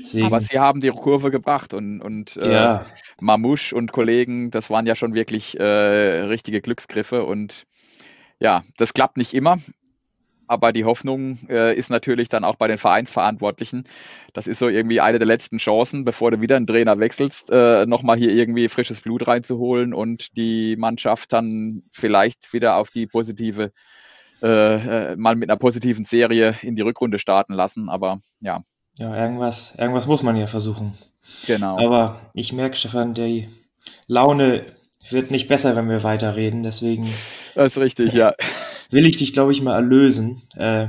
Deswegen, 0.00 0.26
Aber 0.26 0.40
sie 0.40 0.58
haben 0.58 0.80
die 0.80 0.90
Kurve 0.90 1.30
gebracht 1.30 1.74
und, 1.74 2.00
und 2.00 2.36
äh, 2.36 2.52
ja. 2.52 2.84
Mamouche 3.20 3.74
und 3.74 3.92
Kollegen, 3.92 4.50
das 4.50 4.70
waren 4.70 4.86
ja 4.86 4.94
schon 4.94 5.14
wirklich 5.14 5.58
äh, 5.58 5.64
richtige 5.64 6.60
Glücksgriffe 6.60 7.24
und 7.24 7.64
ja, 8.38 8.62
das 8.76 8.94
klappt 8.94 9.16
nicht 9.16 9.34
immer. 9.34 9.58
Aber 10.48 10.72
die 10.72 10.86
Hoffnung 10.86 11.38
äh, 11.48 11.76
ist 11.76 11.90
natürlich 11.90 12.30
dann 12.30 12.42
auch 12.42 12.56
bei 12.56 12.68
den 12.68 12.78
Vereinsverantwortlichen. 12.78 13.84
Das 14.32 14.46
ist 14.46 14.58
so 14.58 14.68
irgendwie 14.68 15.00
eine 15.00 15.18
der 15.18 15.26
letzten 15.26 15.58
Chancen, 15.58 16.04
bevor 16.04 16.30
du 16.30 16.40
wieder 16.40 16.56
einen 16.56 16.66
Trainer 16.66 16.98
wechselst, 16.98 17.50
äh, 17.50 17.84
nochmal 17.84 18.16
hier 18.16 18.32
irgendwie 18.32 18.68
frisches 18.68 19.02
Blut 19.02 19.26
reinzuholen 19.26 19.92
und 19.92 20.36
die 20.36 20.76
Mannschaft 20.76 21.32
dann 21.34 21.82
vielleicht 21.92 22.52
wieder 22.54 22.76
auf 22.76 22.90
die 22.90 23.06
positive, 23.06 23.72
äh, 24.42 25.12
äh 25.12 25.16
mal 25.16 25.36
mit 25.36 25.50
einer 25.50 25.58
positiven 25.58 26.06
Serie 26.06 26.54
in 26.62 26.76
die 26.76 26.82
Rückrunde 26.82 27.18
starten 27.18 27.52
lassen. 27.52 27.90
Aber 27.90 28.20
ja. 28.40 28.62
Ja, 28.98 29.14
irgendwas, 29.14 29.74
irgendwas 29.76 30.06
muss 30.06 30.22
man 30.22 30.36
ja 30.36 30.46
versuchen. 30.46 30.96
Genau. 31.46 31.78
Aber 31.78 32.20
ich 32.32 32.54
merke, 32.54 32.76
Stefan, 32.76 33.12
die 33.12 33.48
Laune 34.06 34.64
wird 35.10 35.30
nicht 35.30 35.46
besser, 35.46 35.76
wenn 35.76 35.90
wir 35.90 36.02
weiterreden. 36.02 36.62
Deswegen. 36.62 37.06
Das 37.54 37.72
ist 37.72 37.78
richtig, 37.78 38.14
ja 38.14 38.34
will 38.90 39.06
ich 39.06 39.16
dich, 39.16 39.32
glaube 39.32 39.52
ich, 39.52 39.62
mal 39.62 39.74
erlösen. 39.74 40.42
Äh, 40.54 40.88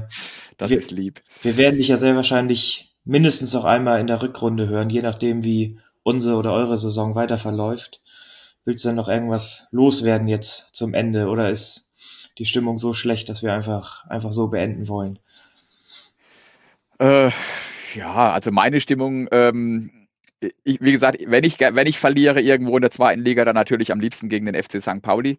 das 0.57 0.69
wir, 0.69 0.77
ist 0.77 0.91
lieb. 0.91 1.21
Wir 1.41 1.57
werden 1.57 1.77
dich 1.77 1.87
ja 1.87 1.97
sehr 1.97 2.15
wahrscheinlich 2.15 2.95
mindestens 3.05 3.53
noch 3.53 3.65
einmal 3.65 3.99
in 3.99 4.07
der 4.07 4.21
Rückrunde 4.21 4.67
hören, 4.67 4.89
je 4.89 5.01
nachdem, 5.01 5.43
wie 5.43 5.79
unsere 6.03 6.35
oder 6.35 6.53
eure 6.53 6.77
Saison 6.77 7.15
weiter 7.15 7.37
verläuft. 7.37 8.01
Willst 8.65 8.83
du 8.83 8.89
denn 8.89 8.95
noch 8.95 9.07
irgendwas 9.07 9.67
loswerden 9.71 10.27
jetzt 10.27 10.75
zum 10.75 10.93
Ende 10.93 11.27
oder 11.27 11.49
ist 11.49 11.91
die 12.37 12.45
Stimmung 12.45 12.77
so 12.77 12.93
schlecht, 12.93 13.29
dass 13.29 13.41
wir 13.41 13.53
einfach, 13.53 14.05
einfach 14.07 14.31
so 14.31 14.49
beenden 14.49 14.87
wollen? 14.87 15.19
Äh, 16.99 17.31
ja, 17.95 18.33
also 18.33 18.51
meine 18.51 18.79
Stimmung, 18.79 19.27
ähm, 19.31 19.91
ich, 20.63 20.79
wie 20.81 20.91
gesagt, 20.91 21.19
wenn 21.25 21.43
ich, 21.43 21.59
wenn 21.59 21.87
ich 21.87 21.99
verliere 21.99 22.41
irgendwo 22.41 22.75
in 22.77 22.81
der 22.81 22.91
zweiten 22.91 23.21
Liga, 23.21 23.45
dann 23.45 23.55
natürlich 23.55 23.91
am 23.91 23.99
liebsten 23.99 24.29
gegen 24.29 24.45
den 24.45 24.61
FC 24.61 24.81
St. 24.81 25.01
Pauli. 25.01 25.37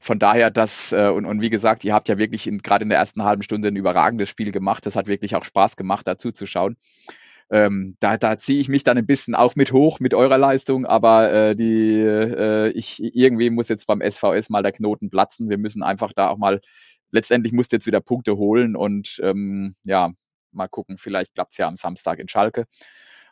Von 0.00 0.18
daher, 0.18 0.50
das, 0.50 0.92
äh, 0.92 1.08
und, 1.08 1.26
und 1.26 1.42
wie 1.42 1.50
gesagt, 1.50 1.84
ihr 1.84 1.92
habt 1.92 2.08
ja 2.08 2.16
wirklich 2.16 2.50
gerade 2.62 2.84
in 2.84 2.88
der 2.88 2.98
ersten 2.98 3.22
halben 3.22 3.42
Stunde 3.42 3.68
ein 3.68 3.76
überragendes 3.76 4.30
Spiel 4.30 4.50
gemacht. 4.50 4.86
Das 4.86 4.96
hat 4.96 5.06
wirklich 5.06 5.36
auch 5.36 5.44
Spaß 5.44 5.76
gemacht, 5.76 6.08
dazu 6.08 6.32
zu 6.32 6.46
schauen. 6.46 6.76
Ähm, 7.50 7.94
da, 8.00 8.16
da 8.16 8.38
ziehe 8.38 8.60
ich 8.60 8.68
mich 8.68 8.84
dann 8.84 8.96
ein 8.96 9.06
bisschen 9.06 9.34
auch 9.34 9.56
mit 9.56 9.72
hoch 9.72 10.00
mit 10.00 10.14
eurer 10.14 10.38
Leistung, 10.38 10.86
aber 10.86 11.32
äh, 11.32 11.56
die, 11.56 11.98
äh, 12.00 12.68
ich, 12.70 13.02
irgendwie 13.02 13.50
muss 13.50 13.68
jetzt 13.68 13.86
beim 13.86 14.00
SVS 14.00 14.50
mal 14.50 14.62
der 14.62 14.72
Knoten 14.72 15.10
platzen. 15.10 15.50
Wir 15.50 15.58
müssen 15.58 15.82
einfach 15.82 16.12
da 16.14 16.28
auch 16.28 16.38
mal, 16.38 16.60
letztendlich 17.10 17.52
musst 17.52 17.72
du 17.72 17.76
jetzt 17.76 17.86
wieder 17.86 18.00
Punkte 18.00 18.36
holen 18.36 18.76
und 18.76 19.20
ähm, 19.22 19.74
ja, 19.82 20.12
mal 20.52 20.68
gucken, 20.68 20.96
vielleicht 20.96 21.34
klappt 21.34 21.52
es 21.52 21.58
ja 21.58 21.66
am 21.66 21.76
Samstag 21.76 22.20
in 22.20 22.28
Schalke. 22.28 22.66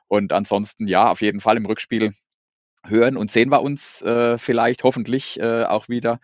Und 0.09 0.33
ansonsten, 0.33 0.87
ja, 0.89 1.11
auf 1.11 1.23
jeden 1.23 1.41
Fall 1.41 1.57
im 1.57 1.67
Rückspiel 1.67 2.13
hören 2.85 3.17
und 3.17 3.31
sehen 3.31 3.51
wir 3.51 3.63
uns 3.63 4.03
äh, 4.03 4.37
vielleicht 4.37 4.83
hoffentlich 4.85 5.39
äh, 5.41 5.65
auch 5.65 5.89
wieder. 5.89 6.19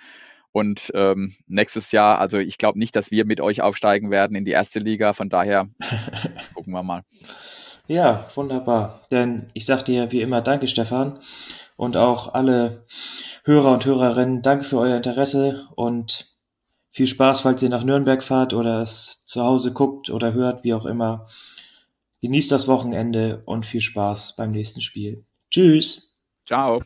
Und 0.54 0.92
ähm, 0.94 1.34
nächstes 1.48 1.90
Jahr, 1.90 2.20
also 2.20 2.38
ich 2.38 2.58
glaube 2.58 2.78
nicht, 2.78 2.94
dass 2.94 3.10
wir 3.10 3.24
mit 3.24 3.40
euch 3.40 3.60
aufsteigen 3.60 4.12
werden 4.12 4.36
in 4.36 4.44
die 4.44 4.52
erste 4.52 4.78
Liga. 4.78 5.12
Von 5.12 5.28
daher 5.28 5.68
gucken 6.54 6.72
wir 6.72 6.84
mal. 6.84 7.02
Ja, 7.88 8.30
wunderbar. 8.36 9.00
Denn 9.10 9.50
ich 9.52 9.66
sage 9.66 9.82
dir 9.82 10.12
wie 10.12 10.20
immer 10.20 10.42
Danke, 10.42 10.68
Stefan. 10.68 11.18
Und 11.74 11.96
auch 11.96 12.34
alle 12.34 12.86
Hörer 13.42 13.72
und 13.72 13.84
Hörerinnen, 13.84 14.42
danke 14.42 14.64
für 14.64 14.78
euer 14.78 14.96
Interesse 14.96 15.66
und 15.74 16.32
viel 16.92 17.08
Spaß, 17.08 17.40
falls 17.40 17.60
ihr 17.60 17.68
nach 17.68 17.82
Nürnberg 17.82 18.22
fahrt 18.22 18.54
oder 18.54 18.80
es 18.80 19.24
zu 19.26 19.42
Hause 19.42 19.72
guckt 19.72 20.08
oder 20.08 20.34
hört, 20.34 20.62
wie 20.62 20.72
auch 20.72 20.86
immer. 20.86 21.26
Genießt 22.22 22.52
das 22.52 22.68
Wochenende 22.68 23.42
und 23.44 23.66
viel 23.66 23.80
Spaß 23.80 24.36
beim 24.36 24.52
nächsten 24.52 24.82
Spiel. 24.82 25.26
Tschüss. 25.50 26.16
Ciao. 26.46 26.80